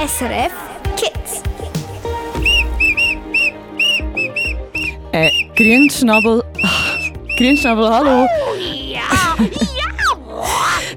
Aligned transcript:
SRF 0.00 0.52
Kids. 0.96 1.42
Äh, 5.12 5.28
Grünschnabel. 5.54 6.42
Grünschnabel, 7.36 7.86
hallo. 7.86 8.24
Oh, 8.24 8.54
ja, 8.56 9.00
ja. 9.38 9.46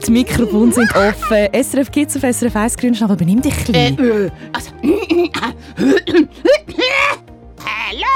Die 0.08 0.10
Mikrofone 0.10 0.72
sind 0.72 0.90
offen. 0.96 1.50
SRF 1.52 1.92
Kids 1.92 2.16
auf 2.16 2.22
SRF 2.22 2.56
1 2.56 2.78
Grünschnabel, 2.78 3.18
benimm 3.18 3.42
dich 3.42 3.54
ein 3.74 3.98
bisschen. 3.98 4.28
Äh, 4.28 4.32
also. 4.54 4.72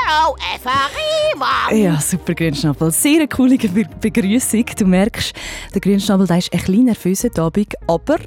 Hallo, 0.10 0.38
Eva 0.56 1.76
Ja, 1.76 2.00
super 2.00 2.34
Grünschnabel. 2.34 2.92
Sehr 2.92 3.16
eine 3.16 3.28
coole 3.28 3.58
Be 3.58 3.84
Begrüßung. 4.00 4.64
Du 4.78 4.86
merkst, 4.86 5.36
der 5.74 5.82
Grünschnabel 5.82 6.26
der 6.26 6.38
ist 6.38 6.54
ein 6.54 6.60
bisschen 6.62 6.86
nervös 6.86 7.24
heute 7.26 7.42
Abend, 7.42 7.74
aber 7.88 8.18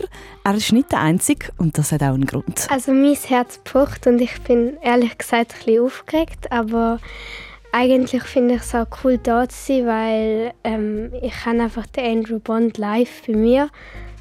er 0.45 0.55
ist 0.55 0.73
nicht 0.73 0.93
der 0.93 1.01
Einzige 1.01 1.47
und 1.57 1.79
das 1.79 1.93
hat 1.93 2.03
auch 2.03 2.13
einen 2.13 2.27
Grund. 2.27 2.67
Also 2.71 2.93
mein 2.93 3.15
Herz 3.15 3.61
pocht 3.65 4.07
und 4.07 4.21
ich 4.21 4.43
bin 4.43 4.77
ehrlich 4.83 5.17
gesagt 5.17 5.55
ein 5.55 5.65
bisschen 5.65 5.83
aufgeregt, 5.83 6.53
aber 6.53 6.99
eigentlich 7.73 8.25
finde 8.25 8.57
ich 8.57 8.61
es 8.61 8.75
auch 8.75 8.87
cool 9.03 9.17
da 9.17 9.49
zu 9.49 9.57
sein, 9.57 9.87
weil 9.87 10.53
ähm, 10.65 11.11
ich 11.23 11.47
habe 11.47 11.63
einfach 11.63 11.87
den 11.87 12.19
Andrew 12.19 12.41
Bond 12.41 12.77
live 12.77 13.23
bei 13.27 13.35
mir 13.35 13.71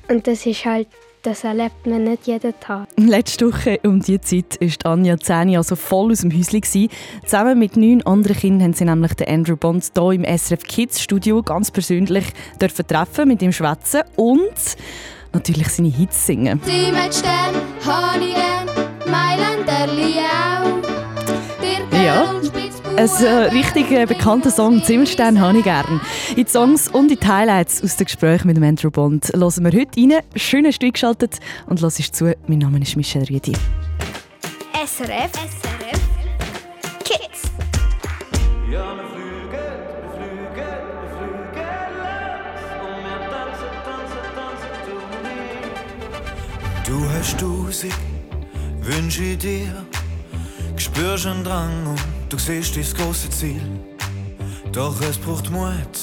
und 0.07 0.27
das 0.27 0.45
ist 0.45 0.63
halt 0.63 0.87
das 1.21 1.43
erlebt 1.43 1.85
man 1.85 2.03
nicht 2.03 2.27
jeden 2.27 2.53
Tag. 2.59 2.87
Letzte 2.97 3.51
Woche 3.51 3.79
um 3.83 4.01
diese 4.01 4.21
Zeit 4.21 4.59
war 4.83 4.93
Anja 4.93 5.17
Zäni 5.17 5.57
also 5.57 5.75
voll 5.75 6.11
aus 6.11 6.21
dem 6.21 6.31
Häuschen. 6.31 6.61
Gewesen. 6.61 6.89
Zusammen 7.23 7.59
mit 7.59 7.77
neun 7.77 8.01
anderen 8.03 8.37
Kindern 8.37 8.63
haben 8.63 8.73
sie 8.73 8.85
nämlich 8.85 9.13
den 9.13 9.27
Andrew 9.27 9.55
Bond 9.55 9.91
hier 9.93 10.11
im 10.11 10.23
SRF 10.23 10.63
Kids 10.63 11.01
Studio 11.01 11.43
ganz 11.43 11.71
persönlich 11.71 12.25
dürfen 12.61 12.87
treffen, 12.87 13.27
mit 13.27 13.41
ihm 13.41 13.51
schwätzen 13.51 14.01
und 14.15 14.53
natürlich 15.33 15.69
seine 15.69 15.89
Hits 15.89 16.25
singen. 16.25 16.61
Sie 16.65 16.91
mit 16.91 17.13
Stern, 17.13 17.55
Honigen, 17.85 18.65
Mailand. 19.05 19.59
Ein 22.99 23.07
äh, 23.23 23.27
richtig 23.53 23.89
äh, 23.91 24.05
bekannter 24.05 24.51
Song, 24.51 24.83
Zimmerstern, 24.83 25.39
habe 25.39 25.59
ich 25.59 25.63
gern. 25.63 26.01
In 26.35 26.43
die 26.43 26.51
Songs 26.51 26.89
und 26.89 27.09
in 27.09 27.17
die 27.17 27.25
Highlights 27.25 27.81
aus 27.81 27.95
den 27.95 28.03
Gesprächen 28.03 28.47
mit 28.47 28.57
dem 28.57 28.63
Andrew 28.65 28.91
Bond 28.91 29.31
hören 29.33 29.63
wir 29.63 29.71
heute 29.71 30.01
rein. 30.01 30.21
Schön 30.35 30.65
hast 30.65 30.81
du 30.81 30.87
eingeschaltet 30.87 31.39
und 31.67 31.79
lass 31.79 31.95
zu. 31.95 32.35
Mein 32.47 32.57
Name 32.57 32.81
ist 32.81 32.97
Michelle 32.97 33.29
Rüdi. 33.29 33.53
SRF, 34.85 35.31
SRF 35.31 36.01
Kids. 37.05 37.43
Ja, 38.69 38.93
wir 38.93 39.05
fliegen, 39.13 39.47
wir 39.47 40.11
fliegen, 40.17 40.51
wir 40.51 41.09
fliegen 41.15 41.95
los 41.95 42.67
und 42.83 42.99
wir 43.07 43.19
tanzen, 43.31 43.71
tanzen, 43.87 44.23
tanzen, 44.35 44.75
du 46.85 46.91
Du 46.91 47.09
hast 47.11 47.39
Tausend 47.39 47.95
Wünsche 48.81 49.37
ich 50.79 51.27
einen 51.27 51.43
Drang 51.43 51.87
und 51.87 51.99
du 52.29 52.37
siehst 52.37 52.77
das 52.77 52.93
große 52.93 53.29
Ziel. 53.29 53.61
Doch 54.71 54.95
es 55.01 55.17
braucht 55.17 55.49
Mut, 55.49 55.99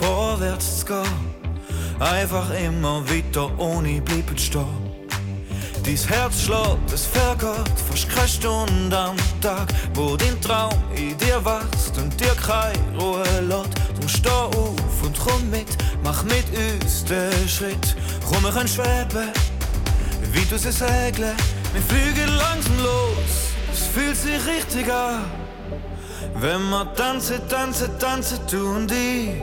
vorwärts 0.00 0.80
zu 0.80 0.86
gehen, 0.86 2.00
einfach 2.00 2.48
immer 2.54 3.02
weiter 3.08 3.50
ohne 3.58 4.00
bleiben 4.00 4.38
stehen. 4.38 4.86
Dies 5.84 6.08
Herz 6.08 6.42
schlägt, 6.42 6.92
es 6.92 7.06
vergeht 7.06 7.70
fast 7.88 8.08
keine 8.08 8.28
Stunde 8.28 8.98
am 8.98 9.16
Tag, 9.40 9.68
wo 9.94 10.16
dein 10.16 10.40
Traum 10.40 10.72
in 10.94 11.16
dir 11.18 11.44
wächst 11.44 11.96
und 11.98 12.18
dir 12.18 12.34
keine 12.34 12.98
Ruhe 12.98 13.24
lässt. 13.42 13.74
Drum 13.96 14.08
steh 14.08 14.28
auf 14.28 15.02
und 15.02 15.18
komm 15.18 15.50
mit, 15.50 15.68
mach 16.02 16.24
mit 16.24 16.46
uns 16.56 17.04
den 17.04 17.48
Schritt. 17.48 17.96
Komm, 18.28 18.42
wir 18.42 18.52
können 18.52 18.68
schweben, 18.68 19.30
wie 20.32 20.44
du 20.46 20.58
sie 20.58 20.72
segeln. 20.72 21.36
Wir 21.72 21.82
fliegen 21.82 22.34
langsam 22.36 22.78
los, 22.78 23.45
es 23.76 23.86
fühlt 23.86 24.16
sich 24.16 24.40
richtig 24.46 24.90
an. 24.90 25.24
Wenn 26.36 26.62
wir 26.70 26.94
tanzen, 26.94 27.40
tanzen, 27.48 27.98
tanzen, 27.98 28.38
du 28.50 28.70
und 28.70 28.90
ich, 28.90 29.42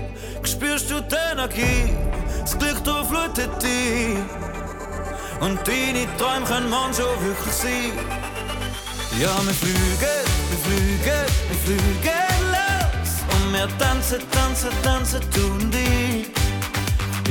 spürst 0.49 0.89
du 0.89 1.01
die 1.01 1.15
Energie, 1.31 1.93
das 2.41 2.57
Glück 2.57 2.83
durchflutet 2.83 3.51
dich. 3.61 4.17
Und 5.39 5.59
deine 5.67 6.05
Träume 6.17 6.45
können 6.47 6.69
manchmal 6.69 7.15
wirklich 7.21 7.53
sein. 7.53 7.93
Ja, 9.19 9.33
wir 9.45 9.53
fliegen, 9.53 10.19
wir 10.49 10.59
fliegen, 10.65 11.25
wir 11.49 11.59
fliegen 11.65 12.35
los. 12.55 13.11
Und 13.33 13.53
wir 13.53 13.67
tanzen, 13.77 14.21
tanzen, 14.31 14.69
tanzen, 14.81 15.21
tun 15.31 15.71
die. 15.71 16.31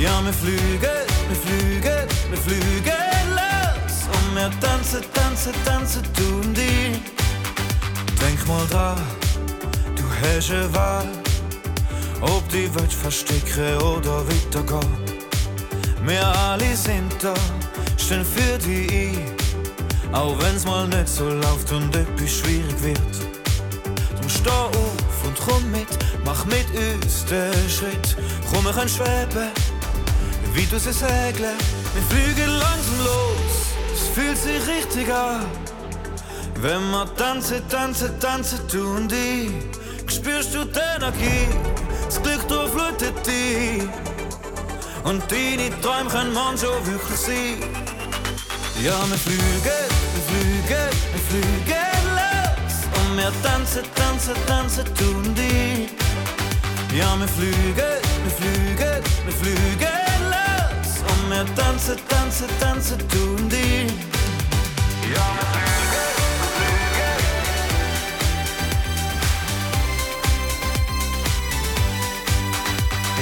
Ja, 0.00 0.24
wir 0.24 0.32
fliegen, 0.32 0.98
wir 1.28 1.38
fliegen, 1.44 2.08
wir 2.30 2.38
fliegen 2.38 3.34
los. 3.34 3.51
Wir 4.34 4.50
tanzen, 4.60 5.02
tanzen, 5.12 5.52
tanzen, 5.64 6.02
tun 6.14 6.54
die. 6.54 7.00
Denk 8.20 8.48
mal 8.48 8.66
dran, 8.70 9.00
du 9.96 10.02
hast 10.20 10.50
eine 10.50 10.72
Wahl. 10.74 11.08
Ob 12.20 12.48
die 12.50 12.68
willst 12.74 12.94
verstecken 12.94 13.76
oder 13.78 14.24
weitergehen. 14.26 14.96
Wir 16.04 16.26
alle 16.26 16.76
sind 16.76 17.12
da 17.20 17.34
stehen 18.12 18.24
für 18.24 18.58
die 18.58 18.86
ein, 18.90 20.14
auch 20.14 20.36
wenn's 20.42 20.64
mal 20.64 20.86
nicht 20.88 21.08
so 21.08 21.28
läuft 21.28 21.72
und 21.72 21.94
etwas 21.96 22.30
schwierig 22.30 22.82
wird. 22.82 23.14
Drum 24.18 24.28
steh 24.28 24.50
auf 24.50 25.24
und 25.24 25.36
komm 25.46 25.70
mit, 25.70 25.88
mach 26.24 26.44
mit 26.46 26.66
uns 26.74 27.24
den 27.24 27.70
Schritt. 27.70 28.16
Komm, 28.50 28.64
wir 28.64 28.72
können 28.72 28.88
schweben, 28.88 29.50
wie 30.52 30.66
du 30.66 30.78
sie 30.78 30.92
segeln. 30.92 31.58
Wir 31.94 32.02
fliegen 32.10 32.50
langsam 32.50 32.98
los, 33.04 33.41
fühlt 34.14 34.36
sich 34.36 34.60
richtig 34.66 35.12
an. 35.12 35.46
Wenn 36.56 36.90
wir 36.90 37.06
tanzen, 37.16 37.66
tanzen, 37.68 38.18
tanzen, 38.20 38.60
du 38.70 38.96
und 38.96 39.12
ich, 39.12 39.50
spürst 40.06 40.54
du 40.54 40.64
die 40.64 40.78
Energie, 40.96 41.48
das 42.06 42.22
Glück 42.22 42.46
durchflutet 42.46 43.26
dich. 43.26 43.82
Und 45.04 45.22
deine 45.30 45.68
Träume 45.80 46.10
können 46.10 46.32
manchmal 46.32 46.86
wirklich 46.86 47.18
sein. 47.18 47.58
Ja, 48.82 48.98
wir 49.08 49.18
fliegen, 49.18 49.88
wir 50.14 50.24
fliegen, 50.28 50.88
wir 51.12 51.22
fliegen 51.28 52.02
los. 52.18 52.74
Und 52.98 53.16
wir 53.16 53.32
tanzen, 53.42 53.82
tanzen, 53.94 54.34
tanzen, 54.46 54.84
tun 54.94 55.34
die. 55.34 55.88
Ja, 56.96 57.16
wir 57.18 57.28
fliegen, 57.28 57.74
wir 57.74 58.30
fliegen, 58.30 59.02
wir 59.24 59.32
fliegen 59.32 60.01
wir 61.32 61.54
tanzen, 61.54 61.96
tanzen, 62.08 62.48
tanzen, 62.60 62.98
tun 63.08 63.48
die. 63.48 63.86
Ja, 65.14 65.26
wir 65.36 65.46
fliegen, 65.52 66.06
wir 66.40 66.50
fliegen. 66.56 67.14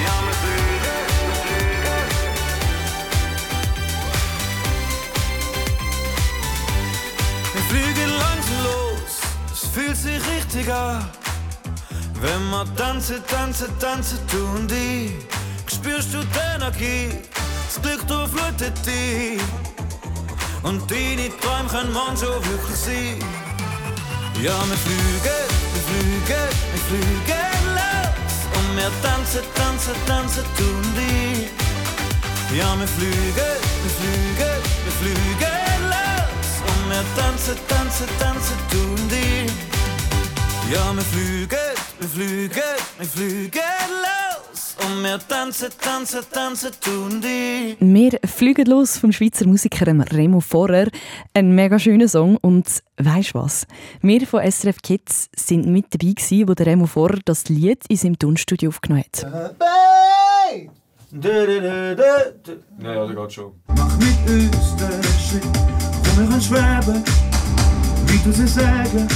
Ja, 0.05 0.15
wir 0.27 0.37
fliegen, 0.43 0.99
wir 1.29 1.39
fliegen. 1.45 2.01
Wir 7.55 7.65
fliegen 7.71 8.11
langsam 8.25 8.61
los, 8.65 9.13
es 9.53 9.63
fühlt 9.69 9.97
sich 9.97 10.21
richtig 10.37 10.67
an. 10.73 11.09
Wenn 12.21 12.43
wir 12.51 12.65
tanzen, 12.77 13.23
tanzen, 13.29 13.79
tanzen, 13.79 14.19
tun 14.27 14.67
die. 14.67 15.17
Spürst 15.73 16.13
du 16.13 16.19
die 16.19 16.39
Energie, 16.57 17.09
das 17.71 17.83
Glück 17.83 18.07
durchflutet 18.09 18.75
dich. 18.85 19.41
Und 20.63 20.91
deine 20.91 21.31
Träume 21.41 21.69
können 21.71 21.93
manchmal 21.93 22.43
wirklich 22.45 22.77
sein. 22.77 23.19
Ja, 24.43 24.59
wir 24.69 24.77
fliegen, 24.77 25.41
wir 25.75 25.83
fliegen, 25.89 26.49
wir 26.73 26.83
fliegen 26.89 27.63
los. 27.79 28.35
Und 28.57 28.77
wir 28.77 28.91
tanzen, 29.03 29.43
tanzen, 29.55 29.95
tanzen, 30.07 30.45
tun 30.57 30.83
die. 30.97 31.49
Ja, 32.57 32.75
wir 32.79 32.89
fliegen, 32.89 33.53
wir 33.83 33.93
fliegen, 33.99 34.57
wir 34.85 34.95
fliegen 35.01 35.81
los. 35.95 36.53
Und 36.67 36.91
wir 36.91 37.05
tanzen, 37.17 37.57
tanzen, 37.69 38.09
tanzen, 38.19 38.57
tun 38.71 39.09
die. 39.09 39.47
Ja, 40.73 40.93
wir 40.93 41.03
fliegen, 41.03 41.59
wir 42.01 42.09
fliegen, 42.09 42.63
wir 42.99 43.07
fliegen 43.07 43.70
wir 45.03 45.19
tanzen, 45.19 45.69
tanzen, 45.81 46.21
tanzen, 46.31 46.71
tun 46.81 47.21
die. 47.21 47.77
Wir 47.81 48.19
fliegen 48.25 48.67
los 48.67 48.99
vom 48.99 49.13
Schweizer 49.13 49.47
Musiker 49.47 49.87
Remo 49.87 50.41
Vorer. 50.41 50.89
Ein 51.35 51.55
mega 51.55 51.79
schöner 51.79 52.09
Song. 52.09 52.37
Und 52.41 52.83
weisst 52.97 53.35
was? 53.35 53.67
Wir 54.03 54.27
von 54.27 54.43
SRF 54.43 54.83
Kids 54.83 55.29
sind 55.35 55.67
mit 55.67 55.87
dabei, 55.91 56.13
gewesen, 56.13 56.49
wo 56.49 56.55
der 56.55 56.67
Remo 56.67 56.87
Vorer 56.87 57.19
das 57.25 57.49
Lied 57.49 57.85
in 57.89 57.97
seinem 57.97 58.19
Tonstudio 58.19 58.69
aufgenommen 58.71 59.05
hat. 59.05 59.27
Hey! 60.51 60.71
Ja, 61.23 61.45
ja, 61.45 61.95
das 63.07 63.17
geht 63.17 63.33
schon. 63.33 63.53
Mach 63.69 63.97
mit 63.97 64.31
uns 64.31 64.77
den 64.77 65.03
Schritt, 65.19 65.43
komm 65.43 66.19
wir 66.19 66.29
können 66.29 66.41
schweben, 66.41 67.05
wie 68.07 68.19
du 68.19 68.33
sie 68.33 68.47
sagen. 68.47 69.09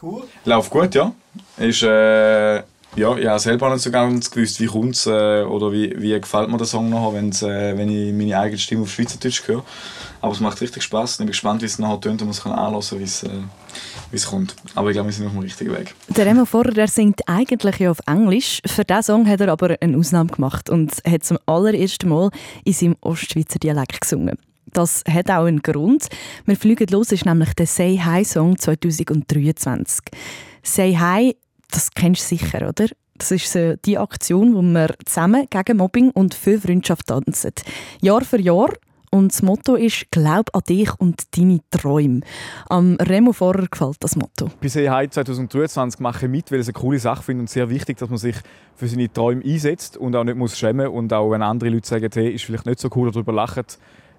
Cool. 0.00 0.24
Läuft 0.44 0.70
gut, 0.70 0.94
ja. 0.94 1.12
Ist 1.58 1.82
äh, 1.82 2.62
ja, 2.94 3.16
ich 3.16 3.26
habe 3.26 3.38
selber 3.38 3.70
nicht 3.70 3.82
so 3.82 3.90
ganz 3.90 4.30
gewusst, 4.30 4.60
wie 4.60 4.66
kommt 4.66 4.94
es 4.94 5.06
äh, 5.06 5.42
oder 5.44 5.72
wie, 5.72 5.94
wie 5.98 6.20
gefällt 6.20 6.50
mir 6.50 6.58
der 6.58 6.66
Song 6.66 6.90
nachher, 6.90 7.16
äh, 7.16 7.76
wenn 7.78 7.88
ich 7.88 8.12
meine 8.12 8.38
eigene 8.38 8.58
Stimme 8.58 8.82
auf 8.82 8.90
Schweizerdeutsch 8.90 9.48
höre. 9.48 9.64
Aber 10.20 10.32
es 10.32 10.40
macht 10.40 10.60
richtig 10.60 10.82
Spaß. 10.82 11.12
Ich 11.12 11.18
bin 11.18 11.26
gespannt, 11.28 11.62
wie 11.62 11.66
es 11.66 11.78
nachher 11.78 12.00
tönt 12.00 12.20
und 12.20 12.28
man 12.28 12.36
kann 12.36 12.52
anhören, 12.52 13.00
wie 13.00 13.04
äh, 13.04 13.30
wie 14.10 14.16
es 14.16 14.26
kommt. 14.26 14.54
Aber 14.74 14.90
ich 14.90 14.94
glaube, 14.94 15.08
wir 15.08 15.14
sind 15.14 15.26
auf 15.26 15.32
dem 15.32 15.40
richtigen 15.40 15.72
Weg. 15.72 15.94
Der 16.08 16.26
Remo 16.26 16.44
Vorrer 16.44 16.72
der 16.72 16.86
singt 16.86 17.26
eigentlich 17.26 17.78
ja 17.78 17.90
auf 17.90 18.00
Englisch. 18.06 18.60
Für 18.66 18.84
diesen 18.84 19.02
Song 19.02 19.26
hat 19.26 19.40
er 19.40 19.48
aber 19.48 19.74
eine 19.80 19.96
Ausnahme 19.96 20.30
gemacht 20.30 20.68
und 20.68 20.92
hat 21.06 21.24
zum 21.24 21.38
allerersten 21.46 22.10
Mal 22.10 22.30
in 22.64 22.74
seinem 22.74 22.96
Ostschweizer 23.00 23.58
Dialekt 23.58 24.02
gesungen. 24.02 24.36
Das 24.72 25.04
hat 25.06 25.30
auch 25.30 25.44
einen 25.44 25.60
Grund. 25.60 26.06
Wir 26.46 26.56
fliegen 26.56 26.86
los 26.90 27.12
ist 27.12 27.26
nämlich 27.26 27.52
der 27.54 27.66
Say 27.66 27.98
Hi 28.02 28.24
Song 28.24 28.58
2023. 28.58 30.00
Say 30.62 30.96
Hi, 30.98 31.36
das 31.70 31.90
kennst 31.90 32.22
du 32.22 32.36
sicher, 32.36 32.68
oder? 32.68 32.86
Das 33.18 33.30
ist 33.30 33.58
die 33.84 33.98
Aktion, 33.98 34.54
wo 34.54 34.62
wir 34.62 34.94
zusammen 35.04 35.46
gegen 35.50 35.76
Mobbing 35.76 36.10
und 36.10 36.34
für 36.34 36.58
Freundschaft 36.58 37.08
tanzen. 37.08 37.52
Jahr 38.00 38.24
für 38.24 38.40
Jahr. 38.40 38.70
Und 39.10 39.30
das 39.30 39.42
Motto 39.42 39.74
ist 39.74 40.06
«Glaub 40.10 40.48
an 40.54 40.62
dich 40.66 40.88
und 40.98 41.36
deine 41.36 41.60
Träume». 41.70 42.20
Am 42.70 42.96
Remo 42.96 43.34
Vorer 43.34 43.66
gefällt 43.70 43.98
das 44.00 44.16
Motto. 44.16 44.50
Bei 44.62 44.68
Say 44.68 44.88
Hi 44.88 45.06
2023 45.06 46.00
mache 46.00 46.24
ich 46.24 46.32
mit, 46.32 46.50
weil 46.50 46.60
ich 46.60 46.68
es 46.68 46.74
eine 46.74 46.80
coole 46.80 46.98
Sache 46.98 47.22
finde 47.22 47.42
und 47.42 47.50
sehr 47.50 47.68
wichtig, 47.68 47.98
dass 47.98 48.08
man 48.08 48.16
sich 48.16 48.36
für 48.74 48.88
seine 48.88 49.12
Träume 49.12 49.44
einsetzt 49.44 49.98
und 49.98 50.16
auch 50.16 50.24
nicht 50.24 50.38
muss 50.38 50.58
schämen 50.58 50.86
und 50.86 51.12
auch 51.12 51.30
wenn 51.30 51.42
andere 51.42 51.68
Leute 51.68 51.86
sagen, 51.86 52.08
hey, 52.10 52.30
ist 52.30 52.44
vielleicht 52.44 52.64
nicht 52.64 52.80
so 52.80 52.88
cool, 52.96 53.10
darüber 53.12 53.34
lachen, 53.34 53.64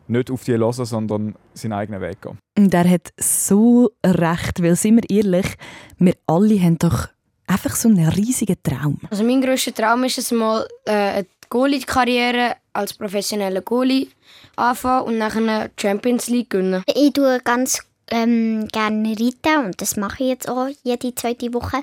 nicht 0.07 0.31
auf 0.31 0.43
die 0.43 0.57
hören, 0.57 0.85
sondern 0.85 1.35
seinen 1.53 1.73
eigenen 1.73 2.01
Weg 2.01 2.21
gehen. 2.21 2.37
Und 2.57 2.73
er 2.73 2.89
hat 2.89 3.13
so 3.17 3.91
recht, 4.05 4.61
weil, 4.61 4.75
sind 4.75 5.01
wir 5.01 5.17
ehrlich, 5.17 5.55
wir 5.97 6.13
alle 6.27 6.59
haben 6.59 6.77
doch 6.77 7.07
einfach 7.47 7.75
so 7.75 7.89
einen 7.89 8.07
riesigen 8.09 8.57
Traum. 8.61 8.99
Also 9.09 9.23
mein 9.23 9.41
grösster 9.41 9.73
Traum 9.73 10.03
ist 10.03 10.17
es 10.17 10.31
mal, 10.31 10.67
äh, 10.85 10.91
eine 10.91 11.25
Goalie-Karriere 11.49 12.55
als 12.73 12.93
professioneller 12.93 13.61
Goalie 13.61 14.07
anfangen 14.55 15.07
und 15.07 15.17
nachher 15.17 15.41
eine 15.41 15.71
Champions 15.79 16.27
League 16.27 16.49
gewinnen. 16.49 16.83
Ich 16.87 17.13
tue 17.13 17.39
ganz 17.43 17.79
ähm, 18.09 18.67
gerne 18.71 19.09
reiten 19.09 19.65
und 19.65 19.81
das 19.81 19.95
mache 19.95 20.23
ich 20.23 20.29
jetzt 20.29 20.49
auch 20.49 20.67
jede 20.83 21.13
zweite 21.15 21.53
Woche. 21.53 21.77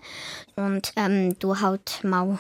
Und 0.57 0.93
ähm, 0.97 1.39
du 1.39 1.61
halt 1.61 2.01
mal 2.03 2.39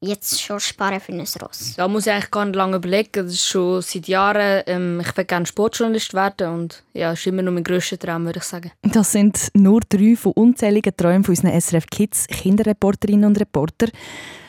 jetzt 0.00 0.40
schon 0.40 0.60
sparen 0.60 1.00
für 1.00 1.12
ein 1.12 1.20
Ross. 1.20 1.74
Da 1.76 1.86
muss 1.86 2.06
ich 2.06 2.12
eigentlich 2.12 2.30
gar 2.30 2.44
nicht 2.46 2.56
lange 2.56 2.76
überlegen. 2.76 3.10
Das 3.12 3.32
ist 3.32 3.46
schon 3.46 3.82
seit 3.82 4.08
Jahren. 4.08 4.62
Ähm, 4.66 5.00
ich 5.00 5.16
will 5.16 5.24
gerne 5.24 5.46
Sportjournalist 5.46 6.14
werden 6.14 6.54
und 6.54 6.82
ja, 6.94 7.10
das 7.10 7.20
ist 7.20 7.26
immer 7.26 7.42
noch 7.42 7.52
mein 7.52 7.64
grösster 7.64 7.98
Traum, 7.98 8.24
würde 8.24 8.38
ich 8.38 8.44
sagen. 8.44 8.72
Das 8.82 9.12
sind 9.12 9.48
nur 9.54 9.80
drei 9.88 10.16
von 10.16 10.32
unzähligen 10.32 10.96
Träumen 10.96 11.24
von 11.24 11.32
unseren 11.32 11.60
SRF 11.60 11.86
Kids, 11.86 12.26
Kinderreporterinnen 12.28 13.26
und 13.26 13.40
Reporter. 13.40 13.88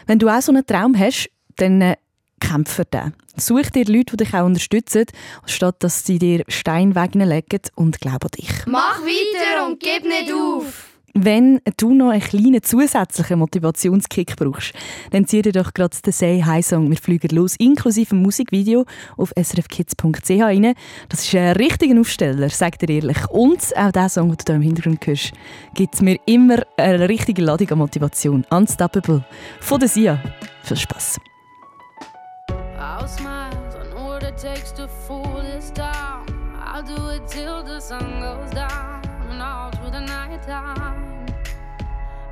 Wenn 0.07 0.19
du 0.19 0.29
auch 0.29 0.41
so 0.41 0.51
einen 0.51 0.65
Traum 0.65 0.97
hast, 0.97 1.29
dann 1.57 1.81
äh, 1.81 1.97
kämpf 2.39 2.73
für 2.73 2.85
den. 2.85 3.13
Such 3.35 3.69
dir 3.69 3.85
Leute, 3.85 4.17
die 4.17 4.23
dich 4.23 4.33
auch 4.33 4.45
unterstützen, 4.45 5.05
statt 5.45 5.75
dass 5.79 6.05
sie 6.05 6.19
dir 6.19 6.43
Steinwege 6.47 7.23
legen 7.23 7.61
und 7.75 7.99
glaub 7.99 8.23
an 8.23 8.31
dich. 8.37 8.49
Mach 8.65 9.01
weiter 9.01 9.67
und 9.67 9.79
gib 9.79 10.03
nicht 10.03 10.31
auf! 10.33 10.90
Wenn 11.13 11.59
du 11.77 11.93
noch 11.93 12.09
einen 12.09 12.21
kleinen 12.21 12.63
zusätzlichen 12.63 13.39
Motivationskick 13.39 14.35
brauchst, 14.37 14.73
dann 15.11 15.27
zieh 15.27 15.41
dir 15.41 15.51
doch 15.51 15.73
gerade 15.73 15.97
den 16.05 16.13
Say 16.13 16.41
Hi 16.45 16.63
Song 16.63 16.89
«Wir 16.89 16.97
fliegen 16.97 17.35
los» 17.35 17.55
inklusive 17.57 18.15
Musikvideo 18.15 18.85
auf 19.17 19.33
srfkids.ch 19.37 20.29
rein. 20.41 20.73
Das 21.09 21.25
ist 21.25 21.35
ein 21.35 21.55
richtiger 21.57 21.99
Aufsteller, 21.99 22.49
sagt 22.49 22.81
dir 22.81 22.89
ehrlich. 22.89 23.29
Und 23.29 23.75
auch 23.75 23.91
der 23.91 24.09
Song, 24.09 24.29
den 24.29 24.37
du 24.37 24.45
hier 24.45 24.55
im 24.55 24.61
Hintergrund 24.61 25.05
hörst, 25.05 25.33
gibt 25.73 26.01
mir 26.01 26.17
immer 26.25 26.63
eine 26.77 27.09
richtige 27.09 27.41
Ladung 27.41 27.69
an 27.71 27.77
Motivation. 27.79 28.45
«Unstoppable» 28.49 29.23
von 29.59 29.79
der 29.79 29.89
Sia. 29.89 30.21
Viel 30.63 30.77
town. 35.73 36.25
I'll 36.59 36.83
do 36.83 37.09
it 37.09 37.27
till 37.27 37.63
the 37.63 37.79
sun 37.79 38.19
goes 38.21 38.51
down 38.51 39.01
and 39.29 39.41
all 39.41 39.71
through 39.71 39.91
the 39.91 40.01
night 40.01 40.41
time. 40.43 40.90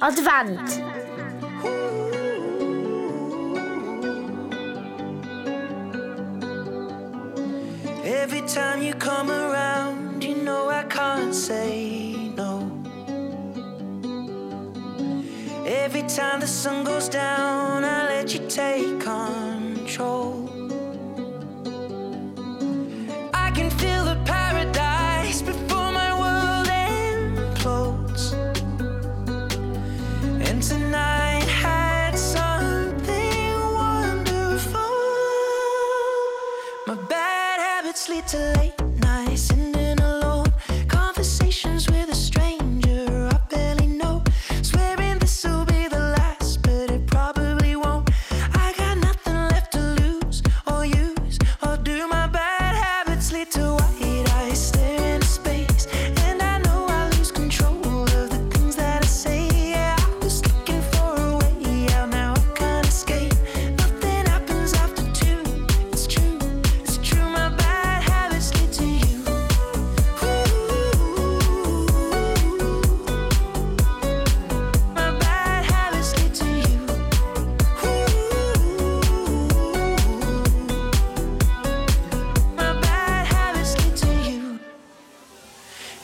Advent. 0.00 0.87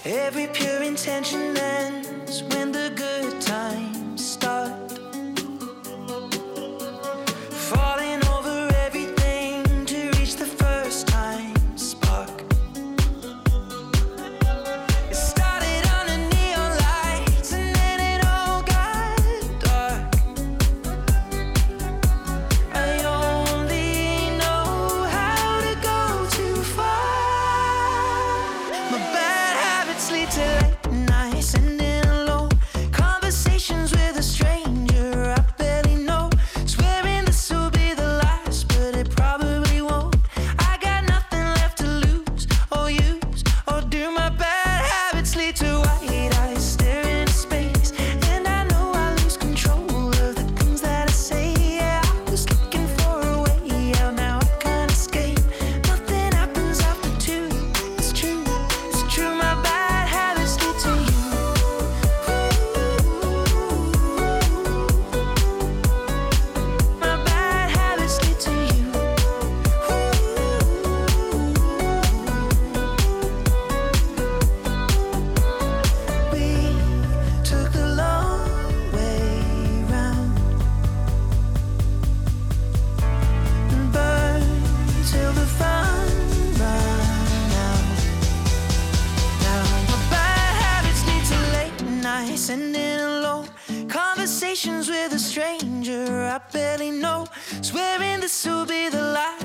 Every 0.06 0.48
pure 0.48 0.82
intention 0.82 1.56
ends 1.56 2.42
when 2.42 2.72
the 2.72 2.83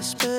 whisper 0.10 0.39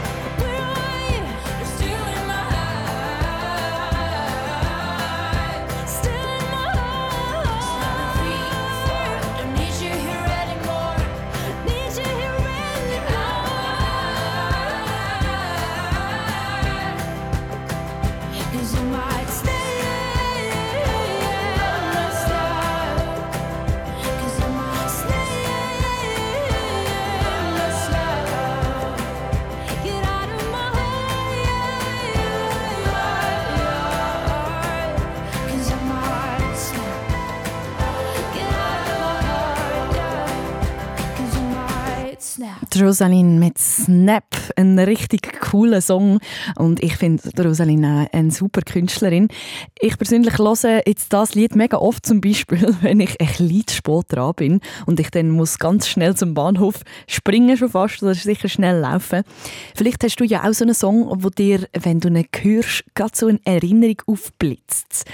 Rosaline 42.79 43.39
mit 43.39 43.57
Snap, 43.57 44.35
ein 44.55 44.77
richtig 44.77 45.41
cooler 45.41 45.81
Song. 45.81 46.19
Und 46.57 46.83
ich 46.83 46.95
finde 46.95 47.23
Rosaline 47.43 48.07
eine 48.11 48.31
super 48.31 48.61
Künstlerin. 48.61 49.27
Ich 49.79 49.97
persönlich 49.97 50.37
höre 50.37 50.87
jetzt 50.87 51.11
das 51.11 51.35
Lied 51.35 51.55
mega 51.55 51.77
oft, 51.77 52.05
zum 52.05 52.21
Beispiel, 52.21 52.75
wenn 52.81 52.99
ich 52.99 53.19
ein 53.19 53.63
zu 53.65 53.75
spät 53.75 54.05
dran 54.09 54.33
bin 54.35 54.61
und 54.85 54.99
ich 54.99 55.09
dann 55.09 55.29
muss 55.29 55.59
ganz 55.59 55.87
schnell 55.87 56.15
zum 56.15 56.33
Bahnhof 56.33 56.81
springen 57.07 57.57
schon 57.57 57.69
fast 57.69 58.01
oder 58.03 58.15
sicher 58.15 58.47
schnell 58.47 58.79
laufen. 58.79 59.23
Vielleicht 59.75 60.03
hast 60.03 60.17
du 60.17 60.23
ja 60.23 60.47
auch 60.47 60.53
so 60.53 60.63
einen 60.63 60.75
Song, 60.75 61.23
wo 61.23 61.29
dir, 61.29 61.67
wenn 61.73 61.99
du 61.99 62.09
ihn 62.09 62.27
hörst, 62.41 62.85
gerade 62.93 63.11
so 63.15 63.27
eine 63.27 63.39
Erinnerung 63.43 64.01
aufblitzt. 64.05 65.05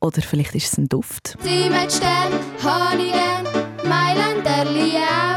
Oder 0.00 0.22
vielleicht 0.22 0.54
ist 0.54 0.72
es 0.72 0.78
ein 0.78 0.88
Duft. 0.88 1.36
Die 1.44 1.68
mit 1.68 1.92
Stern, 1.92 2.32
Honigen, 2.62 3.46
Mailänderli 3.86 4.96
auch. 4.96 5.29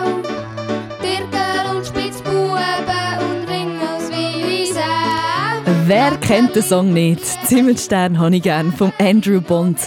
Wer 5.85 6.15
kennt 6.17 6.55
den 6.55 6.63
Song 6.63 6.93
nicht? 6.93 7.25
Zimmerstern 7.45 8.17
habe 8.17 8.37
ich 8.37 8.43
gern 8.43 8.71
vom 8.71 8.93
Andrew 8.99 9.41
Bond. 9.41 9.77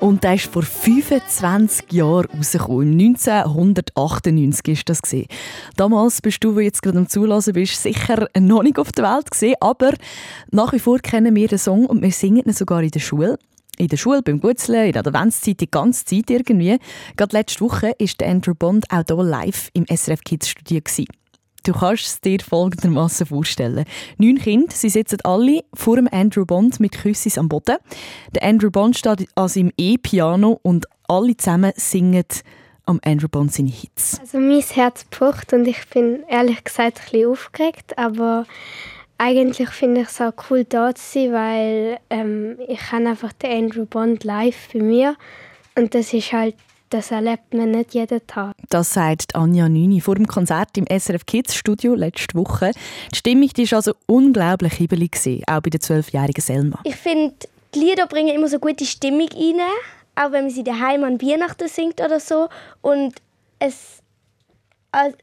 Und 0.00 0.24
der 0.24 0.34
ist 0.34 0.52
vor 0.52 0.62
25 0.62 1.92
Jahren 1.92 2.26
rausgekommen. 2.36 2.98
1998 2.98 4.66
ist 4.66 4.88
das 4.88 5.00
gesehen. 5.00 5.28
Damals 5.76 6.20
bist 6.20 6.42
du, 6.42 6.56
wo 6.56 6.60
jetzt 6.60 6.82
gerade 6.82 6.98
am 6.98 7.08
Zulassen 7.08 7.52
bist, 7.52 7.80
sicher 7.80 8.26
noch 8.36 8.64
nicht 8.64 8.80
auf 8.80 8.90
der 8.90 9.04
Welt 9.04 9.30
gesehen, 9.30 9.54
aber 9.60 9.92
nach 10.50 10.72
wie 10.72 10.80
vor 10.80 10.98
kennen 10.98 11.36
wir 11.36 11.46
den 11.46 11.58
Song 11.58 11.86
und 11.86 12.02
wir 12.02 12.10
singen 12.10 12.42
ihn 12.44 12.52
sogar 12.52 12.82
in 12.82 12.90
der 12.90 13.00
Schule. 13.00 13.38
In 13.78 13.86
der 13.88 13.96
Schule, 13.96 14.22
beim 14.22 14.40
Gutzeln, 14.40 14.86
in 14.86 14.92
der 14.92 15.06
Adventszeit, 15.06 15.60
die 15.60 15.70
ganze 15.70 16.04
Zeit 16.04 16.30
irgendwie. 16.30 16.78
Gerade 17.16 17.36
letzte 17.36 17.60
Woche 17.60 17.94
war 17.98 18.28
Andrew 18.28 18.54
Bond 18.54 18.86
auch 18.90 19.04
hier 19.06 19.22
live 19.22 19.70
im 19.72 19.86
SRF 19.86 20.22
Kids 20.24 20.48
Studio. 20.48 20.80
Gewesen. 20.80 21.06
Du 21.64 21.72
kannst 21.72 22.04
es 22.04 22.20
dir 22.20 22.40
folgendermaßen 22.40 23.26
vorstellen. 23.26 23.86
Neun 24.18 24.38
Kinder, 24.38 24.70
sie 24.70 24.90
sitzen 24.90 25.18
alle 25.24 25.64
vor 25.72 25.96
dem 25.96 26.06
Andrew 26.12 26.44
Bond 26.44 26.78
mit 26.78 26.92
Küssis 26.92 27.38
am 27.38 27.48
Boden. 27.48 27.78
Der 28.34 28.42
Andrew 28.42 28.70
Bond 28.70 28.98
steht 28.98 29.26
an 29.34 29.48
seinem 29.48 29.72
E-Piano 29.78 30.60
und 30.62 30.84
alle 31.08 31.34
zusammen 31.38 31.72
singen 31.76 32.26
am 32.84 33.00
Andrew 33.02 33.28
Bond 33.28 33.54
seine 33.54 33.70
Hits. 33.70 34.20
Also 34.20 34.38
mein 34.40 34.60
Herz 34.60 35.06
pocht 35.10 35.54
und 35.54 35.66
ich 35.66 35.88
bin 35.88 36.22
ehrlich 36.28 36.62
gesagt 36.64 36.98
ein 36.98 37.04
bisschen 37.10 37.30
aufgeregt, 37.30 37.96
aber 37.96 38.44
eigentlich 39.16 39.70
finde 39.70 40.02
ich 40.02 40.08
es 40.08 40.20
auch 40.20 40.34
cool 40.50 40.64
da 40.64 40.94
zu 40.94 41.02
sein, 41.02 41.32
weil 41.32 41.98
ähm, 42.10 42.58
ich 42.68 42.92
habe 42.92 43.08
einfach 43.08 43.32
den 43.32 43.64
Andrew 43.64 43.86
Bond 43.86 44.22
live 44.24 44.68
bei 44.70 44.80
mir 44.80 45.16
und 45.76 45.94
das 45.94 46.12
ist 46.12 46.30
halt, 46.34 46.56
das 46.94 47.10
erlebt 47.10 47.52
man 47.52 47.72
nicht 47.72 47.92
jeden 47.94 48.24
Tag. 48.28 48.54
Das 48.68 48.94
sagt 48.94 49.34
Anja 49.34 49.68
Nüni 49.68 50.00
vor 50.00 50.14
dem 50.14 50.28
Konzert 50.28 50.78
im 50.78 50.86
SRF 50.86 51.26
Kids 51.26 51.56
Studio 51.56 51.96
letzte 51.96 52.38
Woche. 52.38 52.70
Die 53.12 53.16
Stimmung 53.16 53.48
die 53.48 53.68
war 53.72 53.78
also 53.78 53.94
unglaublich 54.06 54.74
hibbelig, 54.74 55.42
auch 55.48 55.60
bei 55.60 55.70
der 55.70 55.80
zwölfjährigen 55.80 56.40
Selma. 56.40 56.78
Ich 56.84 56.94
finde, 56.94 57.34
die 57.74 57.80
Lieder 57.80 58.06
bringen 58.06 58.32
immer 58.32 58.46
so 58.46 58.60
gute 58.60 58.86
Stimmung 58.86 59.26
rein, 59.34 59.60
auch 60.14 60.30
wenn 60.30 60.44
man 60.44 60.50
sie 60.50 60.62
daheim 60.62 61.02
an 61.02 61.20
Weihnachten 61.20 61.66
singt 61.66 62.00
oder 62.00 62.20
so. 62.20 62.48
Und 62.80 63.14
es 63.58 64.03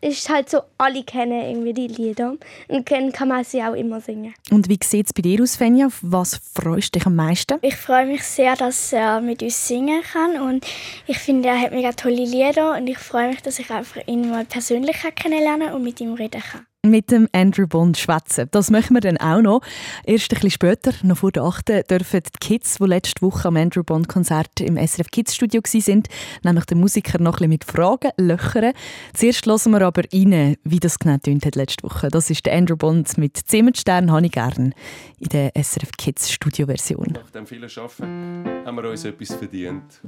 ist 0.02 0.30
halt 0.30 0.50
so, 0.50 0.62
alle 0.78 1.04
kennen 1.04 1.42
irgendwie 1.42 1.74
die 1.74 1.88
Lieder 1.88 2.36
und 2.68 2.92
dann 2.92 3.12
kann 3.12 3.28
man 3.28 3.44
sie 3.44 3.62
auch 3.64 3.74
immer 3.74 4.02
singen. 4.02 4.34
Und 4.50 4.70
wie 4.70 4.80
sieht 4.84 5.08
es 5.08 5.14
bei 5.14 5.22
dir 5.22 5.42
aus, 5.42 5.56
Fenja? 5.56 5.88
Auf 5.88 6.00
was 6.02 6.40
freust 6.54 6.96
du 6.96 7.00
dich 7.00 7.06
am 7.06 7.16
meisten? 7.16 7.58
Ich 7.62 7.76
freue 7.76 8.06
mich 8.06 8.24
sehr, 8.24 8.56
dass 8.56 8.94
er 8.94 9.22
mit 9.22 9.42
uns 9.44 9.68
singen 9.68 10.02
kann 10.04 10.40
und 10.42 10.66
ich 11.08 11.18
finde, 11.18 11.50
er 11.50 11.60
hat 11.60 11.72
mega 11.72 11.92
tolle 11.92 12.26
Lieder 12.26 12.76
und 12.76 12.88
ich 12.88 12.98
freue 12.98 13.30
mich, 13.30 13.42
dass 13.42 13.60
ich 13.60 13.70
einfach 13.70 14.02
ihn 14.08 14.30
mal 14.30 14.46
persönlich 14.46 14.98
kennenlernen 15.16 15.74
und 15.74 15.84
mit 15.84 16.00
ihm 16.02 16.14
reden 16.14 16.42
kann. 16.42 16.66
Mit 16.84 17.12
dem 17.12 17.30
Andrew 17.32 17.67
Bond 17.67 17.96
schwätzen. 17.96 18.48
Das 18.50 18.72
machen 18.72 18.96
wir 18.96 19.02
dann 19.02 19.17
auch 19.17 19.41
noch. 19.41 19.62
Erst 20.04 20.32
ein 20.32 20.36
bisschen 20.36 20.50
später, 20.50 20.91
noch 21.04 21.20
vor 21.20 21.32
der 21.32 21.44
8. 21.44 21.88
dürfen 21.91 22.22
die 22.24 22.39
Kids, 22.39 22.80
die 22.80 22.86
letzte 22.86 23.22
Woche 23.22 23.50
am 23.50 23.56
Andrew 23.56 23.84
Bond 23.84 24.08
Konzert 24.08 24.60
im 24.60 24.78
SRF 24.78 25.12
Kids 25.12 25.36
Studio 25.36 25.62
waren, 25.62 26.04
nämlich 26.44 26.65
den 26.65 26.80
Musiker 26.80 27.20
noch 27.20 27.34
ein 27.34 27.38
bisschen 27.38 27.50
mit 27.50 27.63
Fragen 27.65 28.10
löchern. 28.17 28.74
Zuerst 29.13 29.46
hören 29.46 29.72
wir 29.74 29.82
aber 29.84 30.02
rein, 30.12 30.58
wie 30.63 30.80
das 30.80 30.98
genau 30.98 31.13
hat 31.13 31.56
letzte 31.56 31.84
Woche. 31.84 32.08
Das 32.08 32.32
ist 32.32 32.48
der 32.48 32.54
Andrew 32.54 32.78
Bond 32.78 33.15
mit 33.15 33.38
Zimmerstern, 33.38 34.12
habe 34.12 34.26
ich 34.26 34.32
gern, 34.32 34.74
in 35.20 35.30
der 35.30 35.52
SRF 35.56 35.91
Kids 36.00 36.32
Studio 36.32 36.65
Version. 36.65 37.10
Nach 37.13 37.30
dem 37.30 37.46
vielen 37.46 37.70
Arbeiten 37.78 38.65
haben 38.65 38.76
wir 38.78 38.89
uns 38.89 39.06
etwas 39.06 39.36
verdient. 39.36 40.02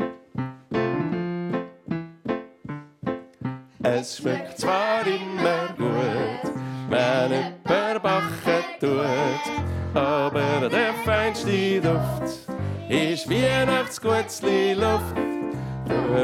Es 3.83 4.17
schmeckt 4.17 4.59
zwar 4.59 5.05
immer 5.05 5.75
gut, 5.77 6.52
jemand 6.93 8.03
backen 8.03 8.63
tut, 8.79 9.93
aber 9.93 10.69
der 10.69 10.93
feinste 11.05 11.81
Duft 11.81 12.39
ist 12.89 13.29
Weihnachtsgutzli 13.29 14.73
Luft. 14.73 15.15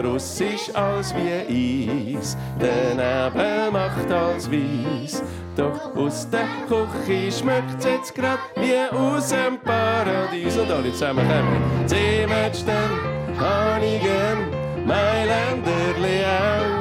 Russ 0.03 0.39
ist 0.39 0.75
alles 0.75 1.13
wie 1.15 2.15
Eis, 2.15 2.37
der 2.61 2.95
Nebel 2.95 3.71
macht 3.71 4.11
alles 4.11 4.49
weiss. 4.49 5.23
Doch 5.55 5.95
aus 5.95 6.27
der 6.29 6.47
Küche 6.67 7.31
schmeckt's 7.31 7.85
jetzt 7.85 8.15
grad 8.15 8.39
wie 8.55 8.95
aus 8.95 9.29
dem 9.29 9.59
Paradies. 9.59 10.57
Und 10.57 10.71
alle 10.71 10.91
zusammen 10.91 11.27
kommen. 11.27 11.87
Zimmerstern, 11.87 12.91
Hanigen, 13.37 14.85
Mailänderli 14.85 16.23
auch. 16.23 16.78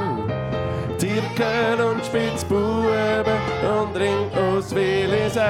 Tirkel 1.19 1.81
und 1.85 2.05
Spitzbuben 2.05 3.41
und 3.65 3.97
Ring 3.97 4.31
aus 4.37 4.73
Willisau. 4.73 5.43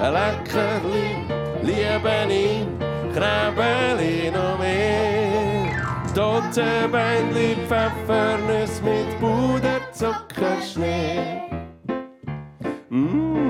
Leckerli, 0.00 1.26
liebe 1.62 2.32
ich, 2.32 2.66
Krebeli 3.14 4.30
noch 4.30 4.58
mehr. 4.58 5.68
Totenbeinli, 6.14 7.56
Pfeffernüsse 7.68 8.82
mit 8.82 9.20
Puder, 9.20 9.80
Zucker, 9.92 10.56
Schnee. 10.62 11.42
Mm. 12.88 13.49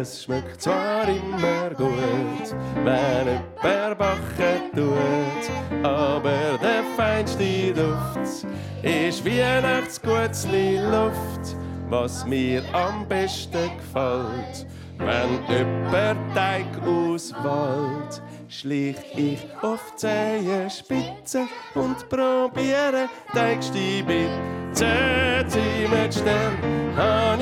Es 0.00 0.22
schmeckt 0.22 0.62
zwar 0.62 1.08
immer 1.08 1.70
gut, 1.76 2.54
wenn 2.84 3.26
jemand 3.26 3.98
backen 3.98 4.70
tut, 4.72 5.84
aber 5.84 6.56
der 6.62 6.84
feinste 6.96 7.72
Duft 7.74 8.46
ist 8.82 9.26
Weihnachtsgutzli 9.26 10.78
Luft, 10.78 11.56
was 11.88 12.24
mir 12.24 12.62
am 12.72 13.08
besten 13.08 13.70
gefällt. 13.76 14.66
Wenn 14.98 15.56
jemand 15.56 16.32
Teig 16.32 16.66
auswählt, 16.86 18.22
schlich 18.48 18.96
ich 19.16 19.46
auf 19.62 19.94
Zehenspitze 19.96 21.46
und 21.74 22.08
probiere 22.08 23.08
Teigstiebe. 23.32 24.26
Zähti 24.72 25.88
mit 25.90 26.14
Stern, 26.14 26.58
hab 26.96 27.38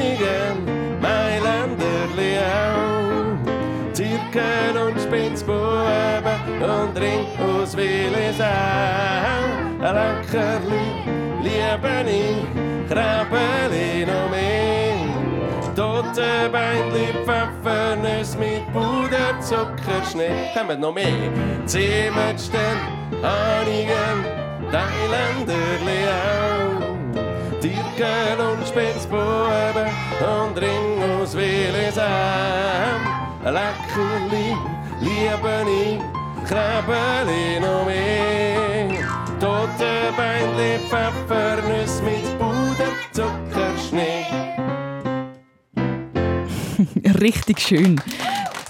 Mailänderli 1.01 2.38
auch. 2.38 3.92
Zirkel 3.92 4.77
und 4.87 5.01
Spitzbuben 5.01 6.38
und 6.61 6.99
Ring 6.99 7.27
aus 7.40 7.77
Willisau. 7.77 8.45
Leckerli, 9.81 10.87
liebe 11.42 12.11
ich, 12.11 12.88
Krabbeli 12.90 14.05
noch 14.07 14.31
mehr. 14.31 14.46
Tote 15.97 16.51
Beinli, 16.53 17.07
Pfeffernüsse 17.25 18.37
mit 18.37 18.71
Puder, 18.71 19.41
Zucker, 19.41 20.05
Schnee. 20.11 20.51
Kommen 20.53 20.79
noch 20.79 20.93
mehr. 20.93 21.33
Zimmerstern, 21.65 22.79
Hanigen, 23.23 24.19
Thailänderli 24.71 26.01
auch. 26.13 27.61
Tirkel 27.63 28.39
und 28.39 28.69
Spitzbuben 28.69 29.89
und 30.21 30.59
Ring 30.61 31.03
aus 31.19 31.35
Willisau. 31.35 32.03
Leckerli, 33.43 34.55
liebe 35.01 35.65
ich, 35.81 36.47
Krabbeli 36.47 37.59
noch 37.59 37.87
mehr. 37.87 39.01
Tote 39.41 40.13
Beinli, 40.15 40.79
Pfeffernüsse 40.91 42.03
mit 42.03 42.39
Puder, 42.39 42.93
Zucker, 43.13 43.71
Schnee. 43.89 44.46
Richtig 47.07 47.61
schön. 47.61 48.01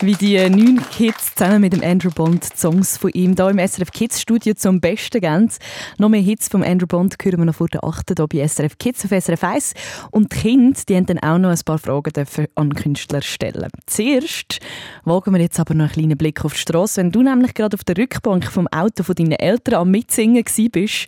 Wie 0.01 0.12
die 0.12 0.37
neun 0.51 0.83
Kids 0.90 1.35
zusammen 1.35 1.62
mit 1.62 1.72
dem 1.72 1.83
Andrew 1.83 2.11
Bond 2.11 2.44
Songs 2.44 2.99
von 2.99 3.11
ihm 3.12 3.35
hier 3.35 3.49
im 3.49 3.59
SRF 3.59 3.90
Kids 3.90 4.20
Studio 4.20 4.53
zum 4.53 4.79
Besten 4.79 5.22
geben. 5.22 5.51
Noch 5.96 6.11
mehr 6.11 6.20
Hits 6.20 6.49
von 6.49 6.62
Andrew 6.62 6.87
Bond 6.87 7.16
hören 7.22 7.38
wir 7.38 7.46
noch 7.46 7.55
vor 7.55 7.68
der 7.68 7.83
8. 7.83 8.12
hier 8.14 8.27
bei 8.27 8.46
SRF 8.46 8.77
Kids 8.77 9.07
auf 9.07 9.11
SRF 9.11 9.42
1. 9.42 9.75
Und 10.11 10.35
die 10.35 10.37
Kinder 10.37 10.79
die 10.87 10.96
haben 10.96 11.07
dann 11.07 11.18
auch 11.20 11.38
noch 11.38 11.49
ein 11.49 11.61
paar 11.64 11.79
Fragen 11.79 12.12
an 12.57 12.75
Künstler 12.75 13.22
stellen. 13.22 13.70
Zuerst 13.87 14.61
wagen 15.05 15.33
wir 15.33 15.40
jetzt 15.40 15.59
aber 15.59 15.72
noch 15.72 15.85
einen 15.85 15.92
kleinen 15.92 16.18
Blick 16.18 16.44
auf 16.44 16.53
die 16.53 16.61
Straße. 16.61 17.01
Wenn 17.01 17.11
du 17.11 17.22
nämlich 17.22 17.55
gerade 17.55 17.75
auf 17.75 17.85
der 17.85 17.96
Rückbank 17.96 18.44
vom 18.53 18.68
Auto 18.68 19.03
von 19.03 19.14
deinen 19.14 19.33
Eltern 19.33 19.77
am 19.77 19.90
Mitsingen 19.90 20.44
bist, 20.72 21.07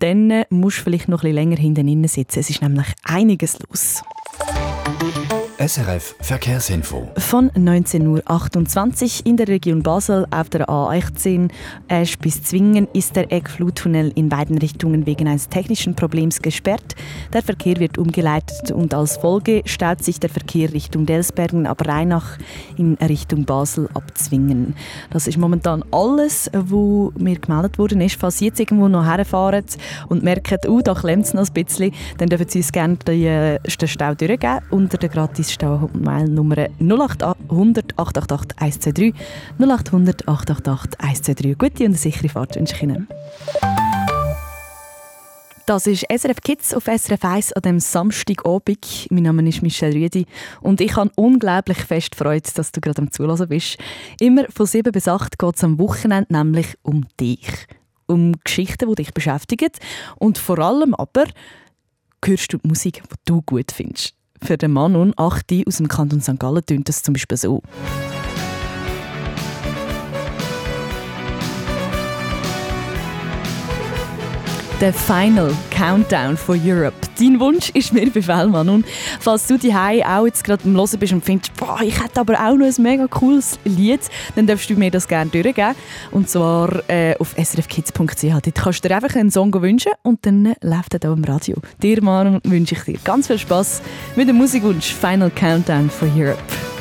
dann 0.00 0.44
musst 0.50 0.78
du 0.78 0.82
vielleicht 0.82 1.08
noch 1.08 1.22
ein 1.22 1.30
bisschen 1.30 1.50
länger 1.50 1.56
hinten 1.56 2.08
sitzen. 2.08 2.40
Es 2.40 2.50
ist 2.50 2.62
nämlich 2.62 2.88
einiges 3.04 3.60
los. 3.60 4.02
SRF 5.66 6.16
Verkehrsinfo. 6.20 7.08
Von 7.16 7.50
19.28 7.52 9.20
Uhr 9.20 9.26
in 9.26 9.38
der 9.38 9.48
Region 9.48 9.82
Basel 9.82 10.26
auf 10.30 10.50
der 10.50 10.68
A18 10.68 11.48
Esch 11.88 12.18
bis 12.18 12.42
Zwingen 12.42 12.86
ist 12.92 13.16
der 13.16 13.32
Eckfluttunnel 13.32 14.12
in 14.14 14.28
beiden 14.28 14.58
Richtungen 14.58 15.06
wegen 15.06 15.26
eines 15.26 15.48
technischen 15.48 15.94
Problems 15.94 16.42
gesperrt. 16.42 16.94
Der 17.32 17.42
Verkehr 17.42 17.78
wird 17.78 17.96
umgeleitet 17.96 18.72
und 18.72 18.92
als 18.92 19.16
Folge 19.16 19.62
staut 19.64 20.04
sich 20.04 20.20
der 20.20 20.28
Verkehr 20.28 20.70
Richtung 20.70 21.06
Delsbergen 21.06 21.66
ab 21.66 21.86
Rheinach 21.86 22.36
in 22.76 22.94
Richtung 22.96 23.46
Basel 23.46 23.88
ab 23.94 24.18
Zwingen. 24.18 24.76
Das 25.12 25.26
ist 25.26 25.38
momentan 25.38 25.82
alles, 25.92 26.50
was 26.52 27.14
mir 27.16 27.38
gemeldet 27.38 27.78
worden 27.78 28.02
ist. 28.02 28.16
Falls 28.20 28.36
Sie 28.36 28.46
jetzt 28.46 28.60
irgendwo 28.60 28.88
noch 28.88 29.06
herfahren 29.06 29.64
und 30.08 30.22
merken, 30.22 30.58
oh, 30.68 30.82
da 30.82 30.92
klemmt 30.92 31.24
es 31.24 31.32
noch 31.32 31.46
ein 31.46 31.54
bisschen, 31.54 31.94
dann 32.18 32.28
dürfen 32.28 32.50
Sie 32.50 32.58
uns 32.58 32.70
gerne 32.70 32.96
den 32.96 33.58
Stau 33.66 34.14
durchgeben 34.14 34.60
unter 34.70 34.98
der 34.98 35.08
gratis 35.08 35.53
Stau-Mail-Nummer 35.54 36.68
0800 36.78 37.98
888 37.98 38.56
123 38.58 39.14
0800 39.58 40.28
888 40.28 41.00
123. 41.00 41.58
Gute 41.58 41.84
und 41.84 41.90
eine 41.90 41.96
sichere 41.96 42.28
Fahrt 42.28 42.56
wünsche 42.56 42.74
ich 42.74 42.82
Ihnen. 42.82 43.08
Das 45.66 45.86
ist 45.86 46.04
SRF 46.14 46.42
Kids 46.42 46.74
auf 46.74 46.84
SRF 46.84 47.24
1 47.24 47.52
an 47.54 47.62
diesem 47.62 47.80
Samstagabend. 47.80 49.06
Mein 49.10 49.22
Name 49.22 49.48
ist 49.48 49.62
Michelle 49.62 49.94
Rüdi 49.94 50.26
und 50.60 50.82
ich 50.82 50.94
habe 50.94 51.10
unglaublich 51.16 51.78
fest 51.78 52.14
Freude, 52.14 52.50
dass 52.54 52.70
du 52.70 52.82
gerade 52.82 53.00
am 53.00 53.10
Zuhören 53.10 53.48
bist. 53.48 53.78
Immer 54.20 54.44
von 54.54 54.66
7 54.66 54.92
bis 54.92 55.08
8 55.08 55.38
geht 55.38 55.56
es 55.56 55.64
am 55.64 55.78
Wochenende 55.78 56.30
nämlich 56.30 56.66
um 56.82 57.06
dich. 57.18 57.48
Um 58.06 58.34
Geschichten, 58.44 58.90
die 58.90 58.96
dich 58.96 59.14
beschäftigen 59.14 59.70
und 60.16 60.36
vor 60.36 60.58
allem 60.58 60.94
aber 60.94 61.24
hörst 62.22 62.52
du 62.52 62.58
die 62.58 62.68
Musik, 62.68 63.02
die 63.02 63.16
du 63.24 63.40
gut 63.40 63.72
findest. 63.72 64.14
Für 64.44 64.58
den 64.58 64.72
Manon, 64.72 65.14
8 65.16 65.46
aus 65.66 65.78
dem 65.78 65.88
Kanton 65.88 66.20
St. 66.20 66.38
Gallen, 66.38 66.64
tönt 66.66 66.86
das 66.90 67.02
zum 67.02 67.14
Beispiel 67.14 67.38
so. 67.38 67.62
Der 74.80 74.92
Final 74.92 75.54
Countdown 75.70 76.36
for 76.36 76.56
Europe. 76.62 76.96
Dein 77.18 77.38
Wunsch 77.38 77.70
ist 77.70 77.92
mir 77.92 78.10
Befehl, 78.10 78.48
Manon. 78.48 78.84
Falls 79.20 79.46
du 79.46 79.56
daheim 79.56 80.02
auch 80.02 80.26
jetzt 80.26 80.42
gerade 80.42 80.64
am 80.64 80.74
Hören 80.74 80.98
bist 80.98 81.12
und 81.12 81.24
findest, 81.24 81.54
boah, 81.54 81.80
ich 81.80 82.02
hätte 82.02 82.20
aber 82.20 82.34
auch 82.34 82.56
noch 82.56 82.66
ein 82.66 82.82
mega 82.82 83.06
cooles 83.06 83.58
Lied, 83.64 84.00
dann 84.34 84.48
darfst 84.48 84.68
du 84.68 84.74
mir 84.74 84.90
das 84.90 85.06
gerne 85.06 85.30
durchgeben. 85.30 85.76
Und 86.10 86.28
zwar 86.28 86.82
äh, 86.90 87.14
auf 87.18 87.34
srfkids.ch. 87.38 88.22
Dort 88.22 88.54
kannst 88.54 88.84
du 88.84 88.88
dir 88.88 88.96
einfach 88.96 89.14
einen 89.14 89.30
Song 89.30 89.54
wünschen 89.62 89.92
und 90.02 90.26
dann 90.26 90.54
läuft 90.60 90.94
er 90.94 91.00
hier 91.00 91.12
im 91.12 91.24
Radio. 91.24 91.56
Dir, 91.80 92.02
Manon, 92.02 92.40
wünsche 92.42 92.74
ich 92.74 92.82
dir 92.82 92.98
ganz 93.04 93.28
viel 93.28 93.38
Spaß 93.38 93.80
mit 94.16 94.28
dem 94.28 94.36
Musikwunsch 94.36 94.92
Final 94.92 95.30
Countdown 95.30 95.88
for 95.88 96.08
Europe. 96.16 96.73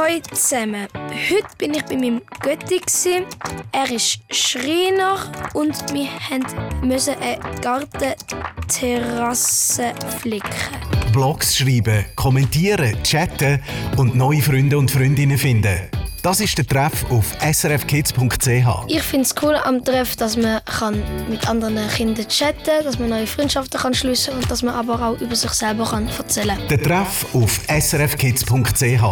Hallo 0.00 0.20
zusammen. 0.32 0.88
Heute 0.94 1.56
bin 1.58 1.74
ich 1.74 1.84
bei 1.84 1.96
meinem 1.96 2.22
Götti. 2.40 2.80
Er 3.72 3.90
ist 3.90 4.20
Schreiner 4.30 5.30
und 5.52 5.74
wir 5.92 6.08
mussten 6.80 7.16
eine 7.20 7.38
Gartenterrasse 7.60 9.92
flicken. 10.20 10.48
Blogs 11.12 11.58
schreiben, 11.58 12.06
kommentieren, 12.16 12.96
chatten 13.02 13.60
und 13.98 14.14
neue 14.14 14.40
Freunde 14.40 14.78
und 14.78 14.90
Freundinnen 14.90 15.36
finden. 15.36 15.90
Das 16.22 16.40
ist 16.40 16.58
der 16.58 16.66
Treff 16.66 17.06
auf 17.10 17.34
srfkids.ch. 17.40 18.84
Ich 18.88 19.02
finde 19.02 19.24
es 19.24 19.34
cool 19.42 19.54
am 19.54 19.82
Treff, 19.82 20.16
dass 20.16 20.36
man 20.36 20.60
kann 20.66 21.02
mit 21.30 21.48
anderen 21.48 21.88
Kindern 21.88 22.28
chatten 22.28 22.62
kann, 22.64 22.84
dass 22.84 22.98
man 22.98 23.08
neue 23.08 23.26
Freundschaften 23.26 23.80
kann 23.80 23.94
schliessen 23.94 24.34
und 24.34 24.50
dass 24.50 24.62
man 24.62 24.74
aber 24.74 25.00
auch 25.00 25.18
über 25.20 25.34
sich 25.34 25.50
selber 25.52 25.86
kann 25.86 26.08
erzählen 26.08 26.58
kann. 26.58 26.68
Der 26.68 26.82
Treff 26.82 27.26
auf 27.34 27.60
srfkids.ch. 27.68 29.02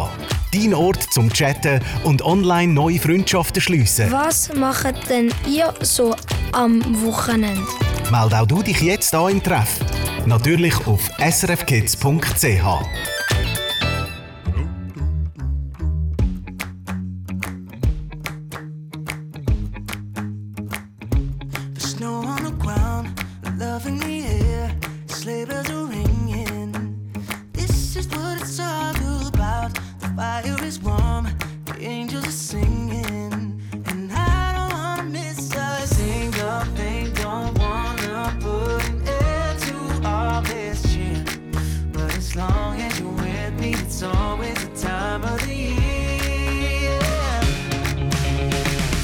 Dein 0.53 0.75
Ort 0.75 1.03
zum 1.12 1.33
Chatten 1.33 1.81
und 2.05 2.21
online 2.23 2.73
neue 2.73 2.99
Freundschaften 2.99 3.62
schliessen. 3.62 4.12
Was 4.12 4.53
macht 4.55 5.09
denn 5.09 5.33
ihr 5.47 5.73
so 5.81 6.14
am 6.53 6.83
Wochenende? 7.07 7.62
Meld 8.11 8.35
auch 8.35 8.47
du 8.47 8.62
dich 8.62 8.81
jetzt 8.83 9.14
an 9.14 9.31
im 9.33 9.42
Treff. 9.42 9.79
Natürlich 10.27 10.75
auf 10.87 11.09
srfkids.ch. 11.18 13.18
as 42.29 42.37
long 42.37 42.79
as 42.81 43.01
you're 43.01 43.11
with 43.11 43.61
me, 43.61 43.73
it's 43.73 44.03
always 44.03 44.55
the 44.69 44.88
time 44.88 45.23
of 45.23 45.41
the 45.47 45.55
year. 45.55 47.01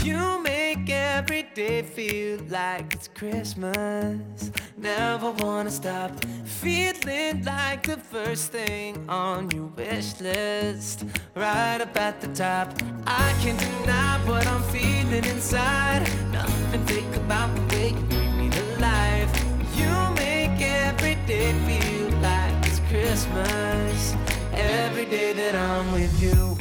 You 0.02 0.42
make 0.42 0.90
every 0.90 1.44
day 1.54 1.82
feel 1.82 2.40
like 2.50 2.92
it's 2.92 3.08
Christmas. 3.08 4.50
Never 4.76 5.30
wanna 5.30 5.70
stop 5.70 6.10
feeling 6.44 7.42
like 7.44 7.84
the 7.84 7.96
first 7.96 8.52
thing 8.52 8.92
on 9.08 9.50
your 9.52 9.68
wish 9.76 10.20
list. 10.20 11.04
Right 11.34 11.80
up 11.80 11.96
at 11.96 12.20
the 12.20 12.28
top. 12.28 12.68
I 13.06 13.32
can't 13.40 13.58
deny 13.58 14.18
what 14.26 14.46
I'm 14.46 14.62
feeling 14.64 15.24
inside. 15.24 16.02
Nothing 16.30 16.84
fake 16.84 17.16
about 17.16 17.54
the 17.56 17.62
way 17.74 17.88
you 17.88 18.02
bring 18.10 18.36
me 18.38 18.50
to 18.50 18.64
life. 18.80 19.32
You 19.78 19.92
make 20.14 20.60
every 20.60 21.14
day 21.26 21.52
feel 21.66 22.03
Christmas. 22.94 24.14
Every 24.52 25.04
day 25.06 25.32
that 25.32 25.56
I'm 25.56 25.90
with 25.90 26.14
you. 26.22 26.56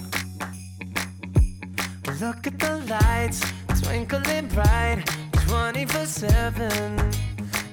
Look 2.19 2.47
at 2.47 2.57
the 2.57 2.73
lights 2.89 3.39
twinkling 3.79 4.47
bright 4.47 5.03
24 5.45 6.05
7. 6.07 7.11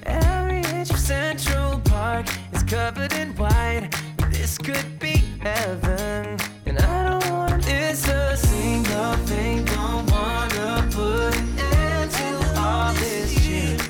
Every 0.05 0.61
inch 0.77 0.91
of 0.91 0.99
Central 0.99 1.79
Park 1.85 2.27
is 2.53 2.61
covered 2.61 3.13
in 3.13 3.29
white. 3.35 3.89
This 4.29 4.59
could 4.59 4.99
be 4.99 5.23
heaven. 5.41 6.37
And 6.67 6.77
I 6.77 7.09
don't 7.09 7.31
wanna 7.31 7.57
miss 7.57 8.07
a 8.07 8.37
single 8.37 9.15
thing. 9.25 9.65
Don't 9.65 10.05
wanna 10.11 10.87
put 10.91 11.35
an 11.35 11.59
end 11.59 12.11
to 12.11 12.61
all 12.61 12.93
this 12.93 13.31
shit. 13.43 13.81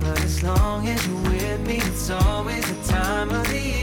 But 0.00 0.18
as 0.24 0.42
long 0.42 0.88
as 0.88 1.06
you're 1.06 1.20
with 1.28 1.60
me, 1.66 1.76
it's 1.84 2.08
always 2.08 2.64
the 2.64 2.92
time 2.94 3.28
of 3.28 3.46
the 3.48 3.60
year. 3.60 3.75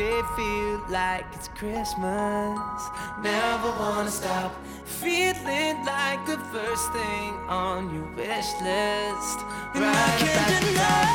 Day 0.00 0.22
feel 0.34 0.80
like 0.88 1.26
it's 1.34 1.48
Christmas. 1.48 2.80
Never 3.22 3.70
wanna 3.80 4.10
stop 4.10 4.50
feeling 4.86 5.76
like 5.84 6.20
the 6.24 6.38
first 6.52 6.86
thing 6.96 7.30
on 7.48 7.78
your 7.94 8.08
wish 8.16 8.50
list. 8.68 9.38
Right 9.74 10.22
at 10.36 10.48
the 10.64 10.72
top. 10.80 11.06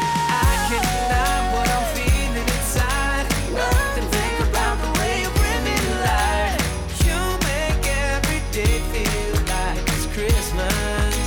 I 0.47 0.53
can't 0.67 0.89
deny 0.93 1.37
what 1.53 1.67
I'm 1.75 1.85
feeling 1.97 2.49
inside. 2.57 3.25
Nothing 3.61 4.07
fake 4.15 4.41
about 4.49 4.77
the 4.85 4.91
way 4.99 5.13
you 5.23 5.31
bring 5.39 5.61
me 5.67 5.75
to 5.85 5.93
life. 6.11 6.61
You 7.07 7.19
make 7.49 7.83
every 8.11 8.41
day 8.57 8.75
feel 8.93 9.35
like 9.55 9.81
it's 9.93 10.05
Christmas. 10.15 11.25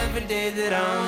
Every 0.00 0.24
day 0.34 0.48
that 0.58 0.72
I'm 0.72 0.99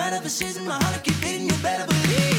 matter 0.00 0.16
if 0.16 0.30
season, 0.30 0.66
my 0.66 0.82
heart 0.82 1.04
keep 1.04 1.20
beating, 1.20 1.46
you 1.46 1.56
better 1.62 1.86
believe. 1.86 2.29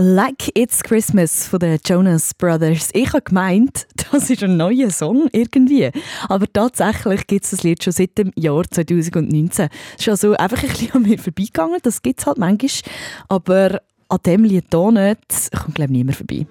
Like 0.00 0.52
It's 0.54 0.80
Christmas 0.84 1.48
von 1.48 1.58
den 1.58 1.76
Jonas 1.84 2.32
Brothers. 2.32 2.90
Ich 2.92 3.08
habe 3.08 3.20
gemeint, 3.20 3.88
das 4.12 4.30
ist 4.30 4.44
ein 4.44 4.56
neuer 4.56 4.90
Song 4.90 5.28
irgendwie. 5.32 5.90
Aber 6.28 6.46
tatsächlich 6.52 7.26
gibt 7.26 7.44
es 7.44 7.50
das 7.50 7.64
Lied 7.64 7.82
schon 7.82 7.92
seit 7.92 8.16
dem 8.16 8.30
Jahr 8.36 8.62
2019. 8.62 9.68
Es 9.96 10.00
ist 10.00 10.08
also 10.08 10.34
einfach 10.36 10.62
ein 10.62 10.68
bisschen 10.68 10.92
an 10.92 11.02
mir 11.02 11.18
vorbeigegangen. 11.18 11.80
Das 11.82 12.00
gibt 12.00 12.20
es 12.20 12.26
halt 12.26 12.38
manchmal. 12.38 12.92
Aber 13.28 13.80
an 14.08 14.18
dem 14.24 14.44
Lied 14.44 14.66
hier 14.70 14.92
nicht, 14.92 15.50
kommt 15.64 15.74
glaube 15.74 15.92
ich 15.92 15.98
niemand 15.98 16.16
vorbei. 16.16 16.46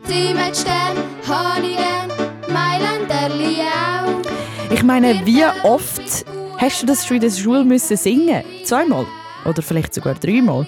Ich 4.70 4.84
meine, 4.84 5.26
wie 5.26 5.46
oft 5.64 6.26
hast 6.58 6.82
du 6.82 6.86
das 6.86 7.08
schon 7.08 7.16
in 7.16 7.22
der 7.22 7.32
Schule 7.32 7.64
müssen 7.64 7.96
singen? 7.96 8.44
Zweimal? 8.66 9.06
Oder 9.46 9.62
vielleicht 9.62 9.94
sogar 9.94 10.16
dreimal? 10.16 10.68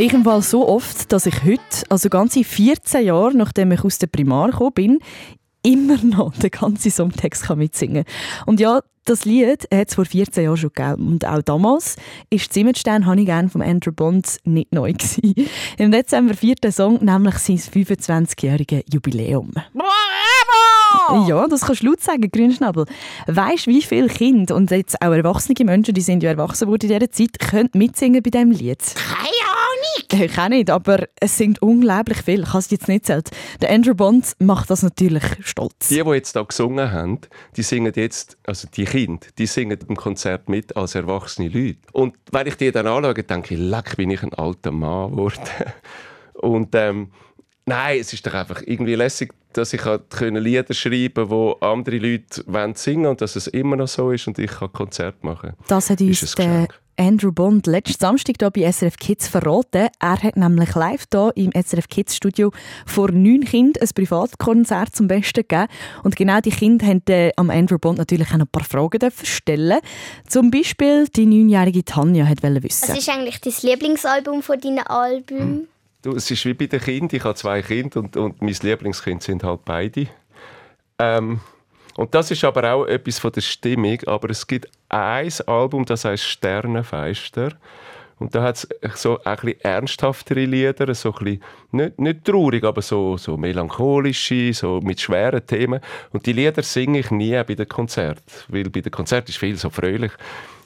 Ich 0.00 0.14
im 0.14 0.24
Fall 0.24 0.40
so 0.40 0.66
oft, 0.66 1.12
dass 1.12 1.26
ich 1.26 1.44
heute, 1.44 1.60
also 1.90 2.08
ganze 2.08 2.42
14 2.42 3.04
Jahre 3.04 3.36
nachdem 3.36 3.70
ich 3.72 3.84
aus 3.84 3.98
der 3.98 4.06
Primar 4.06 4.50
gekommen 4.50 4.72
bin, 4.72 4.98
immer 5.62 5.98
noch 6.02 6.32
den 6.32 6.50
ganzen 6.50 6.90
Songtext 6.90 7.42
kann 7.42 7.58
mitsingen 7.58 8.06
Und 8.46 8.60
ja, 8.60 8.80
das 9.04 9.26
Lied 9.26 9.68
hat 9.70 9.88
es 9.88 9.94
vor 9.94 10.06
14 10.06 10.44
Jahren 10.44 10.56
schon 10.56 10.70
gegeben. 10.74 11.06
Und 11.06 11.26
auch 11.26 11.42
damals 11.42 11.96
ist 12.30 12.50
«Zimmerstein 12.50 13.04
habe 13.04 13.20
ich 13.20 13.26
gern» 13.26 13.50
von 13.50 13.60
Andrew 13.60 13.92
Bond 13.92 14.38
nicht 14.44 14.72
neu 14.72 14.94
gewesen. 14.94 15.34
Im 15.76 15.90
Dezember 15.90 16.32
feiert 16.32 16.64
der 16.64 16.72
Song 16.72 17.04
nämlich 17.04 17.34
sein 17.34 17.58
25-jähriges 17.58 18.84
Jubiläum. 18.90 19.52
Ja, 21.28 21.46
das 21.46 21.60
kannst 21.62 21.82
du 21.82 21.88
laut 21.88 22.00
sagen, 22.00 22.30
Grünschnabel. 22.30 22.86
Weißt 23.26 23.66
du, 23.66 23.70
wie 23.70 23.82
viele 23.82 24.08
Kinder 24.08 24.54
und 24.54 24.70
jetzt 24.70 25.00
auch 25.02 25.12
erwachsene 25.12 25.62
Menschen, 25.64 25.92
die 25.92 26.00
sind 26.00 26.22
ja 26.22 26.30
erwachsen 26.30 26.68
worden 26.68 26.90
in 26.90 26.98
dieser 26.98 27.10
Zeit, 27.10 27.38
können 27.38 27.70
mitsingen 27.74 28.22
bei 28.22 28.30
diesem 28.30 28.50
Lied? 28.50 28.78
Keine 28.94 29.26
Ahnung, 29.26 29.69
Ich 30.12 30.38
auch 30.38 30.48
nicht, 30.48 30.70
aber 30.70 31.06
es 31.20 31.36
singt 31.36 31.62
unglaublich 31.62 32.18
viel. 32.18 32.42
Ich 32.42 32.48
habe 32.48 32.58
es 32.58 32.70
jetzt 32.70 32.88
nicht 32.88 33.08
erzählt. 33.08 33.30
Der 33.60 33.70
Andrew 33.70 33.94
Bond 33.94 34.34
macht 34.38 34.70
das 34.70 34.82
natürlich 34.82 35.22
stolz. 35.42 35.88
Die, 35.88 36.02
die 36.02 36.10
jetzt 36.10 36.34
da 36.34 36.42
gesungen 36.42 36.90
haben, 36.92 37.20
die 37.56 37.62
singen 37.62 37.92
jetzt, 37.94 38.36
also 38.44 38.68
die 38.68 38.84
Kinder, 38.84 39.26
die 39.38 39.46
singen 39.46 39.78
im 39.88 39.96
Konzert 39.96 40.48
mit 40.48 40.76
als 40.76 40.94
erwachsene 40.94 41.48
Leute. 41.48 41.78
Und 41.92 42.16
wenn 42.32 42.46
ich 42.46 42.56
die 42.56 42.72
dann 42.72 42.86
anschaue, 42.86 43.14
denke 43.14 43.54
ich, 43.54 43.60
leck, 43.60 43.96
bin 43.96 44.10
ich 44.10 44.22
ein 44.22 44.34
alter 44.34 44.70
Mann 44.70 45.12
geworden. 45.12 45.40
Und 46.34 46.74
ähm, 46.74 47.10
nein, 47.66 48.00
es 48.00 48.12
ist 48.12 48.26
doch 48.26 48.34
einfach 48.34 48.62
irgendwie 48.64 48.94
lässig, 48.94 49.32
dass 49.52 49.72
ich 49.72 49.84
halt 49.84 50.10
können 50.10 50.42
Lieder 50.42 50.74
schreiben 50.74 51.14
konnte, 51.14 51.30
wo 51.30 51.52
andere 51.60 51.98
Leute 51.98 52.42
wollen 52.46 52.74
singen 52.74 53.06
und 53.06 53.20
dass 53.20 53.36
es 53.36 53.46
immer 53.48 53.76
noch 53.76 53.88
so 53.88 54.10
ist 54.10 54.26
und 54.26 54.38
ich 54.38 54.50
kann 54.50 54.72
Konzert 54.72 55.22
machen. 55.24 55.54
Das 55.68 55.90
hat 55.90 56.00
uns 56.00 56.38
ein 56.38 56.46
der 56.46 56.68
Andrew 57.00 57.32
Bond 57.32 57.66
letzten 57.66 57.98
Samstag 57.98 58.36
hier 58.38 58.50
bei 58.50 58.70
SRF 58.70 58.98
Kids 58.98 59.26
verraten. 59.26 59.88
Er 60.00 60.22
hat 60.22 60.36
nämlich 60.36 60.74
live 60.74 61.06
hier 61.10 61.32
im 61.34 61.50
SRF 61.50 61.88
Kids 61.88 62.14
Studio 62.14 62.52
vor 62.84 63.10
neun 63.10 63.42
Kindern 63.42 63.82
ein 63.82 63.88
Privatkonzert 63.94 64.94
zum 64.94 65.08
Besten 65.08 65.46
gegeben. 65.48 65.68
Und 66.02 66.14
genau 66.16 66.40
die 66.42 66.50
Kinder 66.50 66.86
haben 66.86 67.02
äh, 67.08 67.32
am 67.36 67.48
Andrew 67.48 67.78
Bond 67.78 67.96
natürlich 67.96 68.28
auch 68.28 68.36
noch 68.36 68.44
ein 68.44 68.52
paar 68.52 68.64
Fragen 68.64 68.98
dürfen 68.98 69.24
stellen. 69.24 69.78
Zum 70.28 70.50
Beispiel 70.50 71.08
die 71.08 71.24
neunjährige 71.24 71.86
Tanja 71.86 72.26
hat 72.26 72.42
wissen. 72.42 72.90
Was 72.90 72.98
ist 72.98 73.08
eigentlich 73.08 73.40
dein 73.40 73.54
Lieblingsalbum 73.62 74.42
von 74.42 74.60
deinen 74.60 74.80
Alben? 74.80 75.68
Du, 76.02 76.14
es 76.14 76.30
ist 76.30 76.44
wie 76.44 76.52
bei 76.52 76.66
den 76.66 76.80
Kindern. 76.80 77.16
Ich 77.16 77.24
habe 77.24 77.34
zwei 77.34 77.62
Kinder 77.62 78.00
und, 78.00 78.14
und 78.18 78.42
mein 78.42 78.56
Lieblingskind 78.60 79.22
sind 79.22 79.42
halt 79.42 79.64
beide. 79.64 80.06
Ähm, 80.98 81.40
und 82.00 82.14
das 82.14 82.30
ist 82.30 82.42
aber 82.44 82.72
auch 82.72 82.86
etwas 82.86 83.18
von 83.18 83.30
der 83.30 83.42
Stimmung. 83.42 83.98
Aber 84.06 84.30
es 84.30 84.46
gibt 84.46 84.66
ein 84.88 85.30
Album, 85.44 85.84
das 85.84 86.06
heißt 86.06 86.24
Sternenfeister. 86.24 87.50
Und 88.18 88.34
da 88.34 88.42
hat 88.42 88.66
es 88.80 89.02
so 89.02 89.22
ein 89.22 89.36
bisschen 89.36 89.60
ernsthaftere 89.60 90.46
Lieder, 90.46 90.94
so 90.94 91.12
ein 91.12 91.24
bisschen, 91.24 91.42
nicht, 91.72 91.98
nicht 91.98 92.24
traurig, 92.24 92.64
aber 92.64 92.80
so, 92.80 93.18
so 93.18 93.36
melancholische, 93.36 94.54
so 94.54 94.80
mit 94.82 94.98
schweren 94.98 95.46
Themen. 95.46 95.80
Und 96.10 96.24
die 96.24 96.32
Lieder 96.32 96.62
singe 96.62 97.00
ich 97.00 97.10
nie 97.10 97.32
bei 97.32 97.54
den 97.54 97.68
Konzerten, 97.68 98.22
weil 98.48 98.70
bei 98.70 98.80
den 98.80 98.92
Konzerten 98.92 99.28
ist 99.28 99.36
viel 99.36 99.56
so 99.56 99.68
fröhlich. 99.68 100.12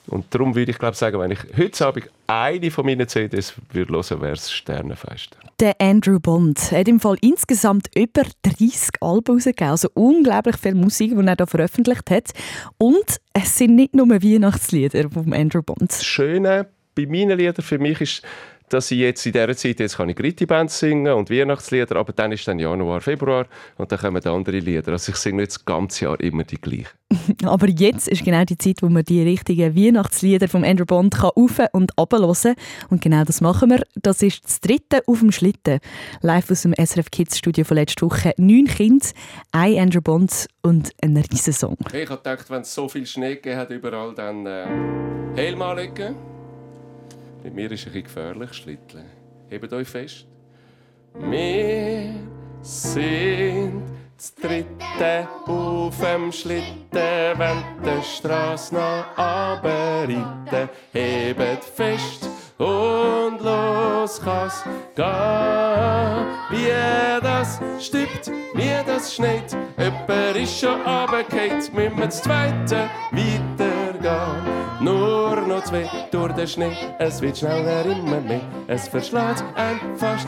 Und 0.07 0.25
darum 0.29 0.55
würde 0.55 0.71
ich 0.71 0.77
glaube 0.77 0.95
sagen, 0.95 1.19
wenn 1.19 1.31
ich 1.31 1.39
heute 1.57 1.85
Abend 1.85 2.09
eine 2.27 2.71
von 2.71 2.85
meinen 2.85 3.07
CDs 3.07 3.53
würde 3.71 3.93
hören, 3.93 4.21
wäre 4.21 4.33
es 4.33 4.51
Sternenfeister. 4.51 5.37
Der 5.59 5.75
Andrew 5.79 6.19
Bond 6.19 6.71
hat 6.71 6.87
im 6.87 6.99
Fall 6.99 7.17
insgesamt 7.21 7.87
über 7.95 8.23
30 8.43 9.01
Alben 9.01 9.35
rausgegeben. 9.35 9.69
Also 9.69 9.89
unglaublich 9.93 10.57
viel 10.57 10.75
Musik, 10.75 11.17
die 11.17 11.25
er 11.25 11.35
da 11.35 11.45
veröffentlicht 11.45 12.09
hat. 12.09 12.31
Und 12.77 13.17
es 13.33 13.57
sind 13.57 13.75
nicht 13.75 13.95
nur 13.95 14.09
Weihnachtslieder 14.09 15.09
vom 15.09 15.33
Andrew 15.33 15.61
Bond. 15.61 15.91
Das 15.91 16.03
Schöne 16.03 16.67
bei 16.95 17.05
meinen 17.05 17.37
Liedern 17.37 17.63
für 17.63 17.77
mich 17.77 18.01
ist, 18.01 18.21
dass 18.69 18.91
ich 18.91 18.99
jetzt 18.99 19.25
in 19.25 19.33
dieser 19.33 19.55
Zeit, 19.55 19.79
jetzt 19.79 19.97
kann 19.97 20.09
ich 20.09 20.15
Gritti-Bands 20.15 20.79
singen 20.79 21.13
und 21.13 21.29
Weihnachtslieder, 21.29 21.95
aber 21.97 22.13
dann 22.13 22.31
ist 22.31 22.47
dann 22.47 22.59
Januar, 22.59 23.01
Februar 23.01 23.45
und 23.77 23.91
dann 23.91 23.99
kommen 23.99 24.25
andere 24.25 24.59
Lieder. 24.59 24.91
Also 24.93 25.11
ich 25.11 25.17
singe 25.17 25.41
nicht 25.41 25.51
das 25.51 25.65
ganze 25.65 26.05
Jahr 26.05 26.19
immer 26.19 26.43
die 26.43 26.59
gleichen. 26.59 26.87
Aber 27.43 27.69
jetzt 27.69 28.07
ist 28.07 28.23
genau 28.23 28.43
die 28.45 28.57
Zeit, 28.57 28.81
wo 28.81 28.89
man 28.89 29.03
die 29.03 29.21
richtigen 29.21 29.75
Weihnachtslieder 29.75 30.47
von 30.47 30.65
Andrew 30.65 30.85
Bond 30.85 31.15
kann 31.15 31.31
auf 31.35 31.61
und 31.71 31.91
runterhören 31.97 32.55
Und 32.89 33.01
genau 33.01 33.23
das 33.23 33.41
machen 33.41 33.69
wir. 33.69 33.83
Das 33.95 34.21
ist 34.21 34.43
das 34.43 34.59
dritte 34.59 35.03
auf 35.05 35.19
dem 35.19 35.31
Schlitten. 35.31 35.79
Live 36.21 36.49
aus 36.49 36.63
dem 36.63 36.73
SRF 36.73 37.11
Kids 37.11 37.37
Studio 37.37 37.63
von 37.63 37.77
letzter 37.77 38.07
Woche. 38.07 38.33
Neun 38.37 38.65
Kinder, 38.65 39.05
ein 39.51 39.77
Andrew 39.77 40.01
Bond 40.01 40.47
und 40.63 40.91
ein 41.01 41.17
riesen 41.17 41.53
Song. 41.53 41.77
Ich 41.93 42.09
habe 42.09 42.17
gedacht, 42.17 42.49
wenn 42.49 42.61
es 42.61 42.73
so 42.73 42.89
viel 42.89 43.05
Schnee 43.05 43.35
gegeben 43.35 43.57
hat 43.57 43.69
überall, 43.69 44.13
dann 44.15 44.45
äh, 44.45 44.65
Helm 45.35 45.61
anlegen. 45.61 46.34
Mit 47.45 47.53
mir 47.53 47.71
ist 47.71 47.81
es 47.81 47.85
ein 47.85 47.93
bisschen 47.93 48.03
gefährlich, 48.05 48.53
Schlitteln. 48.53 49.05
Hebt 49.51 49.71
euch 49.71 49.87
fest. 49.87 50.25
Wir 51.13 52.15
sind 52.63 53.83
das 54.17 54.33
dritte 54.33 55.27
auf 55.45 55.95
dem 55.99 56.31
Schlitten, 56.31 56.73
wenn 56.91 57.63
die 57.83 58.03
Strasse 58.03 58.73
nach 58.73 59.15
runterreiten. 59.15 60.69
Hebt 60.91 61.63
fest 61.63 62.27
und 62.57 63.37
los 63.43 64.19
kann's 64.23 64.63
gehen. 64.95 65.05
Wie 66.49 67.21
das 67.21 67.61
stippt, 67.79 68.31
wie 68.55 68.83
das 68.87 69.13
schneit, 69.13 69.55
jemand 69.77 70.35
ist 70.35 70.59
schon 70.59 70.81
runtergefallen, 70.81 71.57
müssen 71.75 71.97
wir 71.97 72.05
das 72.07 72.23
Zweite 72.23 72.89
weitergehen. 73.11 74.64
Nur 74.85 75.41
noch 75.47 75.63
zwei 75.63 75.89
durch 76.11 76.33
den 76.33 76.47
Schnee, 76.47 76.77
es 76.99 77.19
wird 77.19 77.39
schneller 77.39 77.83
immer 77.87 78.21
mehr. 78.21 78.41
Es 78.67 78.87
verschlägt 78.87 79.43
ein 79.55 79.79
fast 79.95 80.27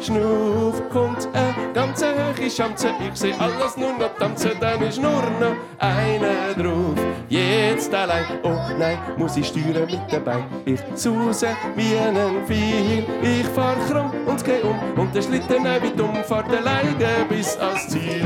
Schnuff, 0.00 0.80
kommt 0.88 1.28
eine 1.34 1.74
ganze 1.74 2.06
hohe 2.14 2.50
Schanze. 2.50 2.88
Ich 3.06 3.20
seh 3.20 3.34
alles 3.34 3.76
nur 3.76 3.92
noch 3.98 4.14
tanzen, 4.18 4.52
dann 4.60 4.80
ist 4.80 4.98
nur 4.98 5.22
noch 5.38 5.56
einer 5.78 6.54
drauf. 6.56 6.98
Jetzt 7.28 7.92
allein, 7.92 8.24
oh 8.44 8.56
nein, 8.78 8.96
muss 9.18 9.36
ich 9.36 9.48
steuern 9.48 9.84
mit 9.84 10.00
dabei. 10.10 10.42
Ich 10.64 10.80
sause 10.94 11.48
wie 11.76 11.98
ein 11.98 12.16
Pfeil, 12.46 13.04
ich 13.22 13.46
fahr 13.48 13.76
krumm 13.90 14.10
und 14.24 14.42
geh 14.42 14.62
um. 14.62 14.78
Und 14.98 15.14
der 15.14 15.20
Schlitten 15.20 15.66
wie 15.82 15.94
dumm 15.94 16.16
fahrt 16.24 16.48
alleine 16.48 17.26
bis 17.28 17.58
ans 17.58 17.88
Ziel. 17.88 18.24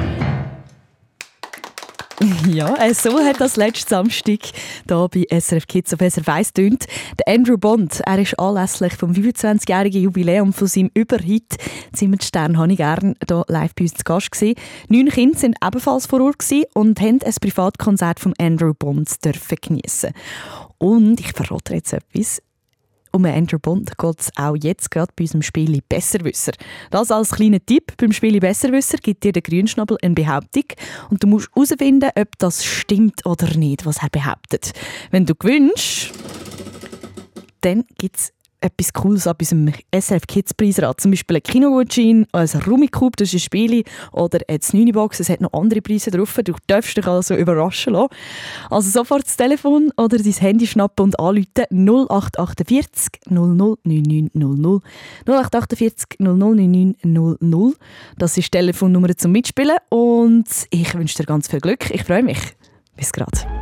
Ja, 2.49 2.75
äh, 2.77 2.95
so 2.95 3.19
hat 3.19 3.41
das 3.41 3.57
letzten 3.57 3.89
Samstag 3.89 4.41
hier 4.87 5.09
bei 5.09 5.41
SRF 5.41 5.67
Kids 5.67 5.95
auf 5.95 6.01
SRF 6.01 6.29
1 6.29 6.53
tönt. 6.53 6.87
Der 7.19 7.35
Andrew 7.35 7.57
Bond, 7.57 8.01
er 8.05 8.19
ist 8.19 8.39
anlässlich 8.39 8.95
vom 8.95 9.13
25-jährigen 9.13 10.03
Jubiläum 10.03 10.53
von 10.53 10.67
seinem 10.67 10.91
Überhit 10.95 11.57
«Zimmerstern» 11.93 12.59
habe 12.59 12.73
ich 12.73 12.79
gerne 12.79 13.15
hier 13.27 13.45
live 13.49 13.75
bei 13.75 13.85
uns 13.85 13.95
zu 13.95 14.05
Gast 14.05 14.33
gesehen. 14.33 14.55
Neun 14.89 15.09
Kinder 15.09 15.39
sind 15.39 15.57
ebenfalls 15.65 16.07
vor 16.07 16.21
Ort 16.21 16.39
gewesen 16.39 16.65
und 16.75 17.01
haben 17.01 17.21
ein 17.23 17.35
Privatkonzert 17.41 18.21
von 18.21 18.35
Andrew 18.39 18.75
Bond 18.75 19.25
dürfen 19.25 19.59
geniessen. 19.61 20.13
Und 20.79 21.21
ich 21.21 21.33
verrate 21.33 21.75
jetzt 21.75 21.93
etwas. 21.93 22.43
Um 23.15 23.27
Andrew 23.27 23.59
Bond 23.59 23.99
geht 23.99 24.21
es 24.21 24.31
auch 24.37 24.57
jetzt 24.57 24.91
gerade 24.91 25.13
bei 25.15 25.25
unserem 25.25 25.43
Spiel 25.43 25.81
Besserwisser. 25.87 26.53
Das 26.91 27.11
als 27.11 27.33
kleiner 27.33 27.65
Tipp. 27.65 27.93
Beim 27.99 28.11
Spiel 28.13 28.41
Besserwisser 28.41 28.97
gibt 28.97 29.23
dir 29.23 29.33
der 29.33 29.43
Grünschnabel 29.43 29.99
eine 30.03 30.15
Behauptung 30.15 30.65
und 31.11 31.23
du 31.23 31.27
musst 31.27 31.51
herausfinden, 31.55 32.11
ob 32.17 32.39
das 32.39 32.65
stimmt 32.65 33.27
oder 33.27 33.55
nicht, 33.57 33.85
was 33.85 34.03
er 34.03 34.09
behauptet. 34.09 34.73
Wenn 35.11 35.27
du 35.27 35.35
gewinnst, 35.35 36.11
dann 37.61 37.85
gibt 37.99 38.17
es 38.17 38.33
etwas 38.63 38.93
Cooles 38.93 39.27
ab 39.27 39.39
unserem 39.41 39.73
SRF 39.95 40.27
Kids 40.27 40.55
Preisrad. 40.55 41.01
Zum 41.01 41.11
Beispiel 41.11 41.37
ein 41.37 41.43
Kinogutschein, 41.43 42.27
ein 42.33 42.49
Rummikub, 42.67 43.17
das 43.17 43.29
ist 43.29 43.35
ein 43.35 43.41
Spiel, 43.41 43.85
oder 44.13 44.39
eine 44.49 44.59
9 44.73 44.93
Box, 44.93 45.21
es 45.21 45.29
hat 45.29 45.41
noch 45.41 45.53
andere 45.53 45.83
Preise 45.83 46.11
drauf. 46.11 46.39
Du 46.45 46.55
darfst 46.67 46.97
dich 46.97 47.07
also 47.07 47.35
überraschen 47.35 47.95
lassen. 47.95 48.09
Also 48.71 48.91
sofort 48.91 49.27
das 49.27 49.37
Telefon 49.37 49.93
oder 49.97 50.19
dein 50.19 50.33
Handy 50.33 50.67
schnappen 50.67 51.05
und 51.05 51.19
anrufen 51.19 51.45
0848 51.71 53.21
00 53.29 53.57
9900 53.57 54.83
0848 55.27 56.21
00 56.21 56.37
9900. 56.37 57.79
Das 58.19 58.37
ist 58.37 58.47
die 58.47 58.51
Telefonnummer 58.51 59.17
zum 59.17 59.33
Mitspielen 59.33 59.77
und 59.89 60.47
ich 60.71 60.95
wünsche 60.95 61.17
dir 61.17 61.25
ganz 61.25 61.49
viel 61.49 61.61
Glück. 61.61 61.91
Ich 61.91 62.05
freue 62.05 62.23
mich. 62.23 62.39
Bis 62.97 63.13
gerade. 63.13 63.62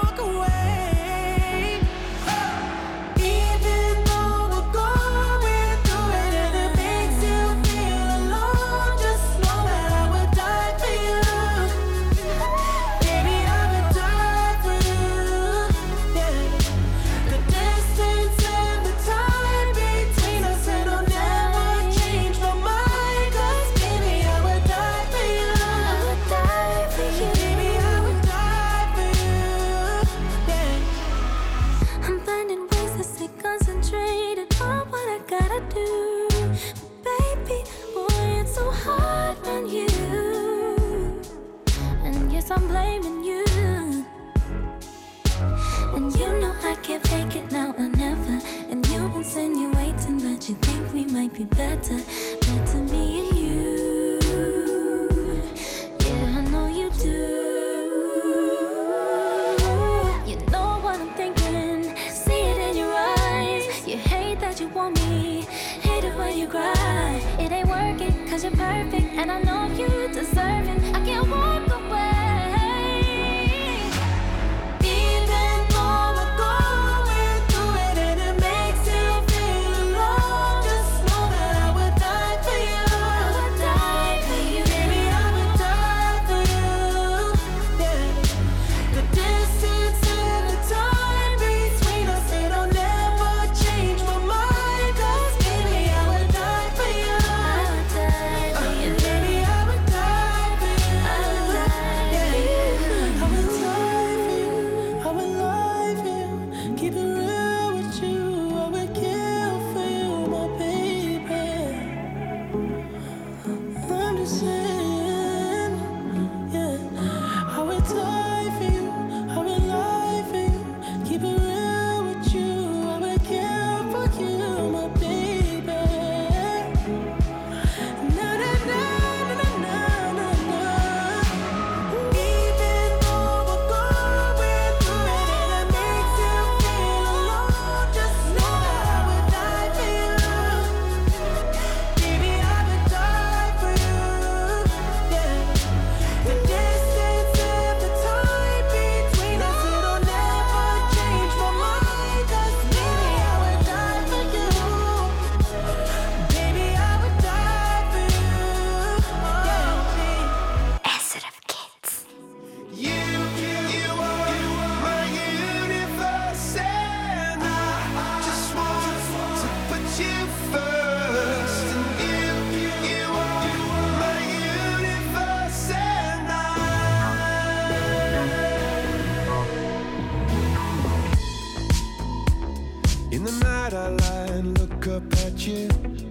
up 184.91 185.13
at 185.13 185.47
you. 185.47 186.10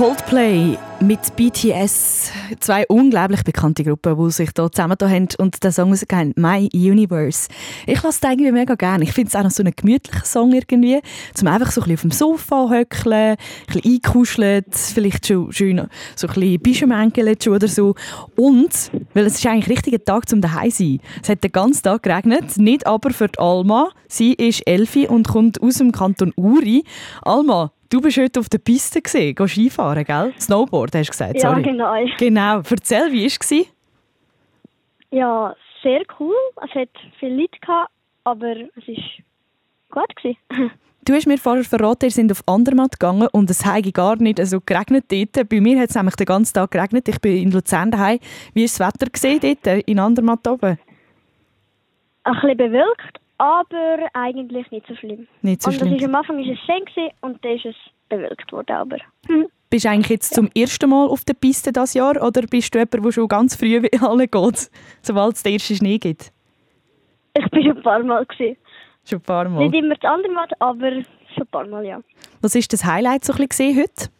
Coldplay 0.00 0.78
mit 1.00 1.36
BTS, 1.36 2.32
zwei 2.60 2.86
unglaublich 2.88 3.44
bekannte 3.44 3.84
Gruppen, 3.84 4.16
die 4.16 4.30
sich 4.30 4.48
hier 4.56 4.72
zusammengetan 4.72 5.10
haben 5.10 5.28
und 5.36 5.62
den 5.62 5.72
Song 5.72 5.90
rausgegeben 5.90 6.32
My 6.38 6.70
Universe. 6.72 7.50
Ich 7.86 8.02
lasse 8.02 8.22
den 8.22 8.30
irgendwie 8.30 8.52
mega 8.52 8.76
gerne. 8.76 9.04
Ich 9.04 9.12
finde 9.12 9.28
es 9.28 9.36
auch 9.36 9.42
noch 9.42 9.50
so 9.50 9.62
einen 9.62 9.74
gemütlichen 9.76 10.24
Song 10.24 10.54
irgendwie, 10.54 11.02
zum 11.34 11.48
einfach 11.48 11.70
so 11.70 11.82
ein 11.82 11.88
bisschen 11.88 11.96
auf 11.96 12.00
dem 12.00 12.10
Sofa 12.12 12.70
höckeln, 12.70 13.12
ein 13.12 13.36
bisschen 13.66 13.92
einkuscheln, 13.92 14.64
vielleicht 14.70 15.26
schon 15.26 15.52
schön 15.52 15.86
so 16.16 16.28
ein 16.28 16.32
bisschen 16.32 16.60
Bischemänkeln 16.60 17.36
oder 17.48 17.68
so. 17.68 17.94
Und, 18.36 18.90
weil 19.12 19.26
es 19.26 19.34
ist 19.34 19.46
eigentlich 19.46 19.66
ein 19.66 19.72
richtiger 19.72 20.02
Tag 20.02 20.30
zum 20.30 20.40
daheim 20.40 20.70
sein. 20.70 21.00
Es 21.22 21.28
hat 21.28 21.44
den 21.44 21.52
ganzen 21.52 21.82
Tag 21.82 22.04
geregnet, 22.04 22.56
nicht 22.56 22.86
aber 22.86 23.10
für 23.10 23.28
die 23.28 23.38
Alma. 23.38 23.90
Sie 24.08 24.32
ist 24.32 24.66
Elfi 24.66 25.08
und 25.08 25.28
kommt 25.28 25.60
aus 25.60 25.74
dem 25.74 25.92
Kanton 25.92 26.32
Uri. 26.36 26.84
Alma, 27.20 27.72
Du 27.90 28.00
bist 28.00 28.18
heute 28.18 28.38
auf 28.38 28.48
der 28.48 28.58
Piste 28.58 29.02
gesehen, 29.02 29.34
geh 29.34 29.48
Skifahren, 29.48 30.04
gell? 30.04 30.32
Snowboard, 30.38 30.94
hast 30.94 31.08
du 31.08 31.10
gesagt. 31.10 31.34
Ja, 31.34 31.50
Sorry. 31.50 31.62
genau. 31.62 31.92
Genau. 32.18 32.58
Erzähl, 32.58 33.12
wie 33.12 33.22
war 33.22 33.26
es? 33.26 33.66
Ja, 35.10 35.56
sehr 35.82 36.02
cool. 36.20 36.36
Es 36.64 36.72
hat 36.72 36.88
viele 37.18 37.34
Leute 37.34 37.58
gehabt, 37.60 37.90
aber 38.22 38.52
es 38.56 38.86
war 38.86 40.04
gut. 40.04 40.16
Gewesen. 40.16 40.38
Du 41.02 41.14
hast 41.14 41.26
mir 41.26 41.38
vorher 41.38 41.64
verraten, 41.64 42.04
ihr 42.04 42.10
seid 42.10 42.30
auf 42.30 42.42
Andermatt 42.46 43.00
gegangen 43.00 43.26
und 43.32 43.48
es 43.48 43.64
hat 43.64 43.92
gar 43.94 44.16
nicht 44.16 44.38
so 44.46 44.60
geregnet 44.60 45.06
dort. 45.08 45.48
Bei 45.48 45.58
mir 45.58 45.80
hat 45.80 45.88
es 45.88 45.96
nämlich 45.96 46.14
den 46.14 46.26
ganzen 46.26 46.52
Tag 46.52 46.70
geregnet. 46.70 47.08
Ich 47.08 47.18
bin 47.22 47.38
in 47.38 47.50
Luzern 47.50 47.90
daheim. 47.90 48.18
Wie 48.52 48.64
ist 48.64 48.78
das 48.78 48.86
Wetter 48.86 49.06
dort 49.10 49.88
in 49.88 49.98
Andermatt 49.98 50.46
oben? 50.46 50.78
Ein 52.24 52.34
bisschen 52.34 52.56
bewölkt, 52.58 53.19
aber 53.40 54.08
eigentlich 54.12 54.70
nicht 54.70 54.86
so 54.86 54.94
schlimm. 54.94 55.26
Nicht 55.40 55.62
so 55.62 55.70
und 55.70 55.76
schlimm. 55.76 55.92
Das 55.92 56.00
ist, 56.02 56.08
am 56.08 56.14
Anfang 56.14 56.36
war 56.36 56.52
es 56.52 56.58
schön 56.60 57.10
und 57.22 57.44
dann 57.44 57.52
ist 57.52 57.64
es 57.64 57.76
bewölkt 58.08 58.52
worden. 58.52 58.76
Aber 58.76 58.96
Bist 59.70 59.84
du 59.84 59.88
eigentlich 59.88 60.10
jetzt 60.10 60.34
zum 60.34 60.50
ersten 60.54 60.90
Mal 60.90 61.08
auf 61.08 61.24
der 61.24 61.34
Piste 61.34 61.72
dieses 61.72 61.94
Jahr 61.94 62.22
oder 62.22 62.42
bist 62.42 62.74
du 62.74 62.78
jemand, 62.78 62.94
der 62.94 63.12
schon 63.12 63.28
ganz 63.28 63.56
früh 63.56 63.82
wie 63.82 63.98
alle 64.00 64.28
geht, 64.28 64.70
sobald 65.00 65.36
es 65.36 65.42
den 65.42 65.54
ersten 65.54 65.76
Schnee 65.76 65.98
gibt? 65.98 66.32
ich 67.34 67.50
bin 67.50 67.62
schon 67.62 67.76
ein 67.76 67.82
paar 67.82 68.02
Mal. 68.02 68.26
Gewesen. 68.26 68.56
Schon 69.08 69.18
ein 69.18 69.22
paar 69.22 69.48
Mal. 69.48 69.68
Nicht 69.68 69.74
immer 69.74 69.94
das 69.94 70.10
andere 70.10 70.32
Mal, 70.32 70.48
aber 70.58 70.90
schon 70.90 71.04
ein 71.42 71.46
paar 71.50 71.66
Mal, 71.66 71.84
ja. 71.84 72.00
Was 72.42 72.54
war 72.54 72.62
das 72.68 72.84
Highlight 72.84 73.24
so 73.24 73.32
ein 73.32 73.46
bisschen 73.46 73.48
gesehen 73.48 73.78
heute? 73.78 74.10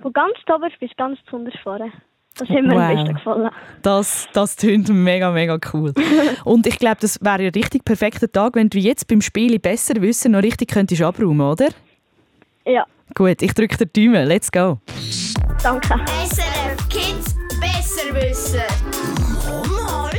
Von 0.00 0.12
ganz 0.12 0.34
oben 0.48 0.70
bis 0.78 0.90
ganz 0.96 1.18
zu 1.28 1.44
vorne. 1.62 1.92
Das 2.36 2.48
hat 2.48 2.62
mir 2.62 2.74
Wow. 2.74 2.80
am 2.80 2.94
besten 2.96 3.14
gefallen. 3.14 3.50
Das, 3.82 4.26
das 4.32 4.56
klingt 4.56 4.88
mega, 4.88 5.30
mega 5.30 5.58
cool. 5.72 5.92
Und 6.44 6.66
ich 6.66 6.78
glaube, 6.78 6.96
das 7.00 7.20
wäre 7.22 7.42
ein 7.44 7.48
richtig 7.50 7.84
perfekter 7.84 8.30
Tag, 8.30 8.56
wenn 8.56 8.68
du 8.68 8.78
jetzt 8.78 9.06
beim 9.06 9.20
Spielen 9.20 9.60
besser 9.60 9.94
wissen 10.00 10.32
noch 10.32 10.42
richtig 10.42 10.70
könntest 10.70 11.02
abräumen, 11.02 11.40
oder? 11.46 11.68
Ja, 12.66 12.84
Gut, 13.14 13.42
ich 13.42 13.52
drücke 13.54 13.86
den 13.86 14.12
Daumen. 14.12 14.26
Let's 14.26 14.50
go. 14.50 14.78
danke. 15.62 15.94
SRF 16.24 16.88
Kids 16.88 17.36
besser 17.60 18.12
wissen. 18.14 18.60
Ja 19.76 20.10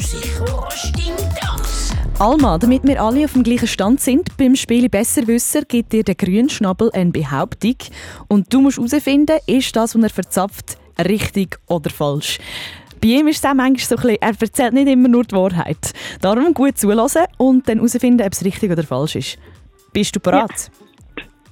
sicher 0.00 0.68
stimmt 0.70 1.32
das. 1.40 1.92
Alma, 2.18 2.58
damit 2.58 2.84
wir 2.84 3.02
alle 3.02 3.24
auf 3.24 3.32
dem 3.32 3.42
gleichen 3.42 3.66
Stand 3.66 4.00
sind, 4.00 4.36
beim 4.36 4.54
Spielen 4.56 4.90
Besserwisser 4.90 5.62
gibt 5.62 5.92
dir 5.92 6.04
der 6.04 6.14
Grünschnabel 6.14 6.90
eine 6.92 7.10
Behauptung. 7.10 7.76
Und 8.28 8.52
du 8.52 8.60
musst 8.60 8.78
herausfinden, 8.78 9.38
ist 9.46 9.74
das, 9.74 9.94
was 9.94 10.02
er 10.02 10.10
verzapft, 10.10 10.78
richtig 10.98 11.58
oder 11.66 11.90
falsch. 11.90 12.38
Bei 13.00 13.08
ihm 13.08 13.28
ist 13.28 13.44
es 13.44 13.44
auch 13.44 13.54
manchmal 13.54 13.86
so 13.86 13.96
ein 13.96 14.02
bisschen, 14.02 14.22
er 14.22 14.40
erzählt 14.40 14.72
nicht 14.72 14.88
immer 14.88 15.08
nur 15.08 15.24
die 15.24 15.34
Wahrheit. 15.34 15.92
Darum 16.20 16.54
gut 16.54 16.78
zulassen 16.78 17.24
und 17.36 17.68
dann 17.68 17.78
herausfinden, 17.78 18.26
ob 18.26 18.32
es 18.32 18.44
richtig 18.44 18.70
oder 18.70 18.82
falsch 18.82 19.16
ist. 19.16 19.38
Bist 19.92 20.16
du 20.16 20.20
bereit? 20.20 20.70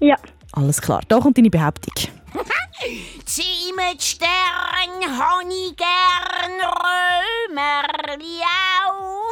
Ja. 0.00 0.16
Alles 0.52 0.80
klar, 0.80 1.02
da 1.08 1.18
kommt 1.18 1.36
deine 1.36 1.50
Behauptung. 1.50 1.94
Zieh 3.24 3.72
mit 3.76 4.02
Stern, 4.02 5.00
Honig 5.02 5.76
gern, 5.76 6.60
Römerli 6.60 8.40
auch. 8.42 8.73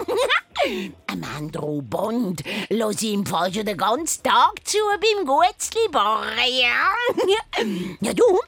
Amandro 1.07 1.83
Bond, 1.83 2.43
lass 2.69 3.03
ihm 3.03 3.27
fast 3.27 3.57
den 3.57 3.77
ganzen 3.77 4.23
Tag 4.23 4.53
zu 4.65 4.79
beim 5.01 5.27
Gutzli 5.27 5.89
barren, 5.91 6.29
ja? 6.49 6.93
Ja, 8.01 8.15
du, 8.15 8.41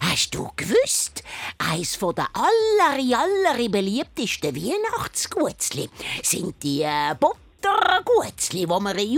hast 0.00 0.34
du 0.34 0.48
gewusst, 0.56 1.22
eins 1.58 1.96
von 1.96 2.14
der 2.14 2.28
aller, 2.34 3.18
aller 3.18 3.68
beliebtesten 3.68 4.54
Weihnachtsgutzli 4.54 5.88
sind 6.22 6.62
die 6.62 6.82
äh, 6.82 7.14
Buttergutzli, 7.18 8.68
wo 8.68 8.80
man 8.80 8.98
in 8.98 9.12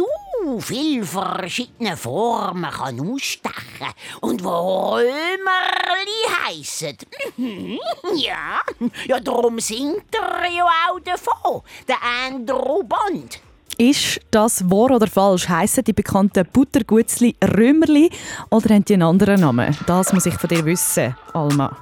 uh, 0.47 0.61
viel 0.61 1.05
verschiedene 1.05 1.97
Formen 1.97 2.71
kann 2.71 3.01
ausstechen 3.01 3.55
kann 3.79 3.93
und 4.21 4.45
wo 4.45 4.95
Römerli 4.95 6.23
heissen. 6.45 6.97
Mhm, 7.37 7.79
ja, 8.17 8.61
ja, 9.07 9.21
darum 9.21 9.59
singt 9.61 10.15
er 10.15 10.51
ja 10.51 10.65
auch 10.65 11.01
davon, 11.01 11.63
der 11.89 11.97
Andrew 12.27 12.83
Bond. 12.83 13.41
Ist 13.79 14.21
das 14.31 14.71
wahr 14.71 14.93
oder 14.93 15.07
falsch? 15.07 15.49
Heissen 15.49 15.85
die 15.85 15.93
bekannten 15.93 16.47
Buttergutzli 16.51 17.37
Römerli 17.45 18.11
oder 18.51 18.75
haben 18.75 18.85
die 18.87 18.95
einen 18.95 19.03
anderen 19.03 19.41
Namen? 19.41 19.77
Das 19.87 20.13
muss 20.15 20.25
ich 20.25 20.35
von 20.35 20.49
dir 20.49 20.65
wissen, 20.65 21.15
Alma. 21.35 21.77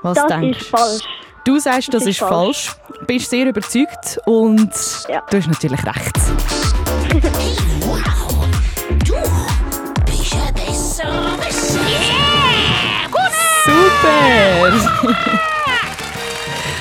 Was 0.00 0.16
das 0.16 0.26
denkst 0.28 0.60
ist 0.60 0.70
falsch. 0.70 1.04
Du 1.44 1.58
sagst, 1.58 1.88
das, 1.88 2.02
Das 2.04 2.08
ist 2.08 2.20
ist 2.20 2.28
falsch. 2.28 2.72
Bist 3.06 3.30
sehr 3.30 3.46
überzeugt 3.46 4.18
und 4.26 4.70
du 4.70 5.36
hast 5.36 5.48
natürlich 5.48 5.84
recht. 5.84 6.12
Bist 10.06 10.34
ein 10.34 10.54
besser 10.54 11.08
Wisser. 11.40 11.80
Yeah! 11.80 13.08
Super! 13.64 15.10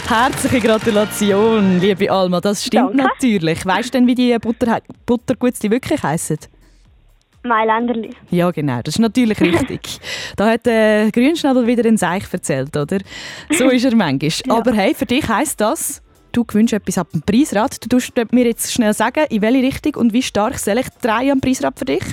Herzliche 0.07 0.59
Gratulation, 0.59 1.79
liebe 1.79 2.11
Alma. 2.11 2.41
Das 2.41 2.63
stimmt 2.65 2.99
Danke. 2.99 3.03
natürlich. 3.03 3.65
Weißt 3.65 3.87
du 3.93 3.97
denn, 3.97 4.07
wie 4.07 4.15
die 4.15 4.37
Butter 4.37 4.81
Buttergutzli 5.05 5.71
wirklich 5.71 6.03
heissen? 6.03 6.37
Mailänderli. 7.43 8.11
Ja, 8.29 8.51
genau. 8.51 8.81
Das 8.83 8.95
ist 8.95 8.99
natürlich 8.99 9.39
richtig. 9.41 9.99
da 10.35 10.51
hat 10.51 10.65
der 10.65 11.11
Grünschnabel 11.11 11.65
wieder 11.67 11.87
ein 11.87 11.97
Seich 11.97 12.23
erzählt, 12.31 12.75
oder? 12.75 12.99
So 13.51 13.69
ist 13.69 13.85
er 13.85 13.95
manchmal. 13.95 14.57
Aber 14.57 14.73
hey, 14.73 14.93
für 14.93 15.05
dich 15.05 15.27
heisst 15.27 15.59
das, 15.61 16.01
du 16.31 16.43
gewünscht 16.45 16.73
etwas 16.73 16.97
ab 16.97 17.09
dem 17.11 17.21
Preisrad. 17.21 17.83
Du 17.83 17.89
tust 17.89 18.13
mir 18.31 18.45
jetzt 18.45 18.71
schnell 18.71 18.93
sagen, 18.93 19.25
in 19.29 19.41
welche 19.41 19.63
Richtung 19.63 19.95
und 19.95 20.13
wie 20.13 20.21
stark 20.23 20.57
soll 20.59 20.77
ich 20.77 20.87
drehen 21.01 21.31
am 21.31 21.41
Preisrad 21.41 21.77
für 21.77 21.85
dich? 21.85 22.03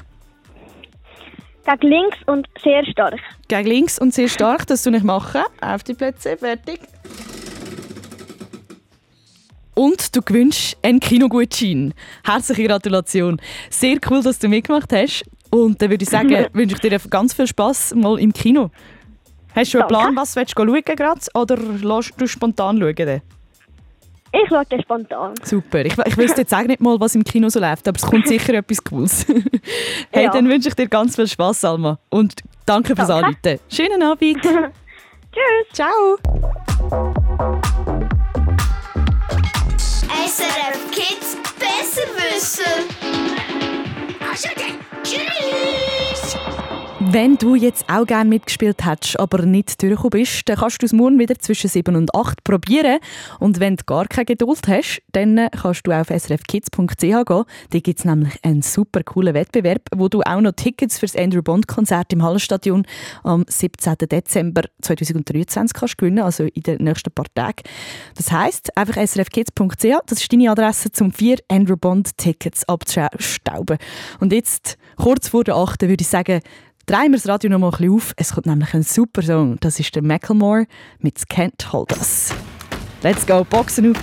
Gegen 1.65 1.89
links 1.89 2.17
und 2.27 2.49
sehr 2.63 2.85
stark. 2.87 3.21
Gegen 3.49 3.69
links 3.69 3.99
und 3.99 4.15
sehr 4.15 4.29
stark, 4.29 4.67
das 4.67 4.83
tue 4.83 4.97
ich 4.97 5.03
machen. 5.03 5.43
Auf 5.61 5.83
die 5.83 5.93
Plätze, 5.93 6.37
fertig. 6.39 6.81
Und 9.79 10.17
du 10.17 10.23
gewünschst 10.23 10.77
einen 10.83 10.99
Kinogutschein. 10.99 11.95
Herzliche 12.25 12.65
Gratulation. 12.67 13.41
Sehr 13.71 13.99
cool, 14.11 14.23
dass 14.23 14.39
du 14.41 14.49
mitgemacht 14.49 14.93
hast. 14.93 15.25
Und 15.51 15.81
dann 15.81 15.91
würde 15.91 16.03
ich 16.03 16.11
sagen, 16.11 16.47
wünsche 16.53 16.75
ich 16.75 16.81
dir 16.81 16.99
ganz 17.09 17.33
viel 17.33 17.47
Spass 17.47 17.95
mal 17.95 18.19
im 18.19 18.33
Kino. 18.33 18.71
Hast 19.55 19.73
du 19.73 19.79
schon 19.79 19.83
einen 19.83 19.89
Plan, 19.89 20.17
was 20.17 20.35
willst 20.37 20.59
du 20.59 20.65
schauen 20.67 20.83
gerade? 20.85 21.21
Oder 21.35 21.57
lässt 21.57 22.21
du 22.21 22.27
spontan 22.27 22.79
schauen? 22.79 22.95
Dann? 22.97 23.23
Ich 24.33 24.49
schaue 24.49 24.65
das 24.69 24.83
spontan. 24.83 25.35
Super. 25.45 25.85
Ich, 25.87 25.97
ich 25.97 26.17
wüsste 26.19 26.41
jetzt 26.43 26.53
auch 26.55 26.63
nicht 26.65 26.81
mal, 26.81 26.99
was 27.01 27.15
im 27.15 27.23
Kino 27.25 27.49
so 27.49 27.61
läuft, 27.61 27.87
aber 27.89 27.97
es 27.97 28.03
kommt 28.05 28.27
sicher 28.27 28.55
etwas 28.55 28.83
Cooles. 28.85 29.27
hey, 30.11 30.25
Ja. 30.25 30.31
dann 30.33 30.49
wünsche 30.49 30.69
ich 30.69 30.75
dir 30.75 30.89
ganz 30.89 31.15
viel 31.17 31.27
Spass, 31.29 31.65
Alma. 31.65 31.99
Und 32.11 32.35
Danke 32.67 32.95
fürs 32.97 33.09
Danke. 33.09 33.27
Anrufen. 33.27 33.61
Schönen 33.71 34.03
Abend. 34.03 34.43
Tschüss. 34.43 35.73
Ciao. 35.73 37.25
Besser 42.07 43.38
Wenn 47.11 47.39
du 47.39 47.55
jetzt 47.55 47.89
auch 47.89 48.05
gerne 48.05 48.29
mitgespielt 48.29 48.85
hättest, 48.85 49.19
aber 49.19 49.47
nicht 49.47 49.83
durchgekommen 49.83 50.11
bist, 50.11 50.47
dann 50.47 50.59
kannst 50.59 50.83
du 50.83 50.85
es 50.87 50.93
morgen 50.93 51.19
wieder 51.19 51.39
zwischen 51.39 51.71
7 51.71 51.97
und 51.97 52.15
8 52.15 52.45
probieren. 52.45 52.99
Und 53.41 53.61
wenn 53.61 53.77
du 53.77 53.85
gar 53.87 54.07
keine 54.07 54.27
Geduld 54.27 54.69
hast, 54.69 55.01
dann 55.13 55.49
kannst 55.51 55.87
du 55.87 55.93
auf 55.93 56.09
srfkids.ch 56.09 56.99
gehen. 56.99 57.25
Da 57.25 57.79
gibt 57.81 57.99
es 57.99 58.05
nämlich 58.05 58.35
einen 58.45 58.61
super 58.61 59.03
coolen 59.05 59.33
Wettbewerb, 59.33 59.89
wo 59.97 60.09
du 60.09 60.21
auch 60.21 60.43
noch 60.43 60.53
Tickets 60.53 60.99
für 60.99 61.07
das 61.07 61.17
Andrew 61.17 61.41
Bond 61.41 61.67
Konzert 61.67 62.13
im 62.13 62.23
Hallenstadion 62.23 62.87
am 63.23 63.47
17. 63.49 63.95
Dezember 64.01 64.65
2023 64.83 65.73
kannst 65.73 65.97
gewinnen, 65.97 66.19
also 66.19 66.45
in 66.45 66.63
den 66.63 66.85
nächsten 66.85 67.11
paar 67.11 67.27
Tagen. 67.35 67.63
Das 68.17 68.31
heisst, 68.33 68.77
einfach 68.77 69.01
srfkids.ch, 69.07 69.97
das 70.05 70.21
ist 70.21 70.31
deine 70.31 70.51
Adresse, 70.51 70.91
um 71.01 71.11
vier 71.11 71.39
Andrew 71.49 71.79
Bond 71.79 72.19
Tickets 72.19 72.69
abzustauben. 72.69 73.79
Und 74.21 74.35
jetzt, 74.35 74.77
kurz 74.97 75.29
vor 75.29 75.45
der 75.45 75.57
8. 75.57 75.81
würde 75.81 76.03
ich 76.03 76.09
sagen, 76.09 76.43
drehen 76.89 77.13
wir 77.13 77.19
das 77.19 77.29
Radio 77.29 77.51
noch 77.51 77.59
mal 77.59 77.69
ein 77.69 77.71
bisschen 77.73 77.93
auf. 77.93 78.15
Es 78.17 78.33
kommt 78.33 78.47
nämlich 78.47 78.73
ein 78.73 78.83
super 78.83 79.23
Song. 79.23 79.59
Das 79.61 79.79
ist 79.79 79.95
der 79.95 80.03
Macklemore 80.03 80.67
mit 81.01 81.19
«Can't 81.19 81.71
Hold 81.71 81.93
Us». 81.93 82.31
Let's 83.03 83.27
go, 83.27 83.45
Boxen 83.45 83.95
auf 83.95 84.03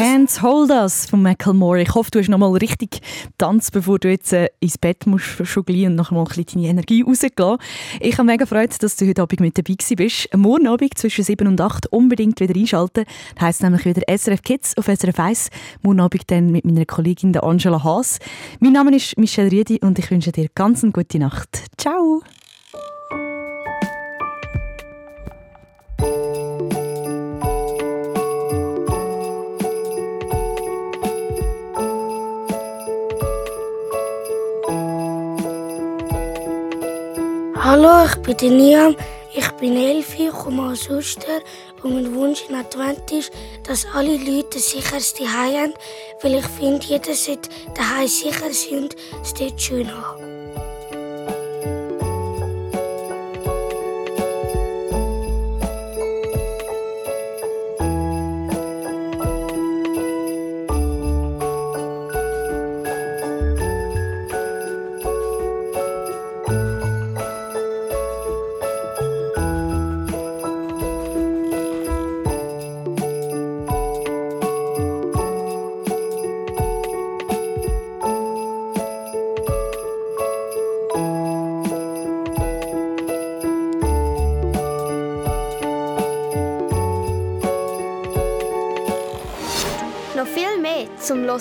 Can't 0.00 0.40
Hold 0.40 0.70
Us 0.70 1.04
von 1.04 1.20
Macklemore. 1.20 1.82
Ich 1.82 1.94
hoffe, 1.94 2.10
du 2.10 2.20
hast 2.20 2.30
noch 2.30 2.38
mal 2.38 2.52
richtig 2.52 3.02
tanzt, 3.36 3.70
bevor 3.72 3.98
du 3.98 4.08
jetzt 4.08 4.32
äh, 4.32 4.48
ins 4.58 4.78
Bett 4.78 5.06
musst 5.06 5.38
und 5.38 5.94
noch 5.94 6.10
mal 6.10 6.20
ein 6.20 6.24
bisschen 6.24 6.46
deine 6.54 6.68
Energie 6.68 7.02
rausgelassen. 7.02 7.58
Ich 8.00 8.14
habe 8.14 8.24
mega 8.24 8.44
gefreut, 8.44 8.82
dass 8.82 8.96
du 8.96 9.06
heute 9.06 9.20
Abend 9.20 9.40
mit 9.40 9.58
dabei 9.58 9.74
bist. 9.96 10.34
Morgen 10.34 10.68
Abend 10.68 10.96
zwischen 10.96 11.22
7 11.22 11.46
und 11.46 11.60
8 11.60 11.88
unbedingt 11.88 12.40
wieder 12.40 12.58
einschalten. 12.58 13.04
Das 13.34 13.42
heisst 13.42 13.62
nämlich 13.62 13.84
wieder 13.84 14.00
SRF 14.08 14.40
Kids 14.40 14.74
auf 14.78 14.86
SRF 14.86 15.20
1. 15.20 15.50
Morgen 15.82 16.00
Abend 16.00 16.30
dann 16.30 16.50
mit 16.50 16.64
meiner 16.64 16.86
Kollegin 16.86 17.36
Angela 17.36 17.84
Haas. 17.84 18.20
Mein 18.58 18.72
Name 18.72 18.96
ist 18.96 19.18
Michelle 19.18 19.50
Riedi 19.50 19.80
und 19.82 19.98
ich 19.98 20.10
wünsche 20.10 20.32
dir 20.32 20.48
ganz 20.54 20.82
eine 20.82 20.92
gute 20.92 21.18
Nacht. 21.18 21.64
Ciao! 21.76 22.22
Hallo, 37.72 38.04
ich 38.04 38.16
bin 38.22 38.36
der 38.36 38.50
Liam, 38.50 38.96
ich 39.32 39.48
bin 39.52 39.76
Elfi, 39.76 40.28
komme 40.30 40.72
aus 40.72 40.90
Uster 40.90 41.38
und 41.84 41.94
mein 41.94 42.12
Wunsch 42.16 42.42
in 42.48 42.56
Advent 42.56 43.12
ist, 43.12 43.30
dass 43.62 43.86
alle 43.94 44.16
Leute 44.16 44.58
sicheres 44.58 45.14
Zuhause 45.14 45.32
haben, 45.32 45.74
weil 46.20 46.34
ich 46.34 46.46
finde, 46.46 46.84
jeder 46.84 47.14
sollte 47.14 47.48
daheim 47.76 48.08
sicher 48.08 48.52
sein 48.52 48.82
und 48.82 48.96
es 49.22 49.34
dort 49.34 49.60
schön 49.60 49.88
haben. 49.88 50.39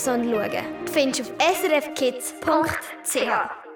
Hören 0.06 0.22
und 0.22 0.32
Schauen 0.32 0.52
findest 0.92 1.20
du 1.20 1.24
auf 1.24 1.32
srfkids.ch. 1.58 3.69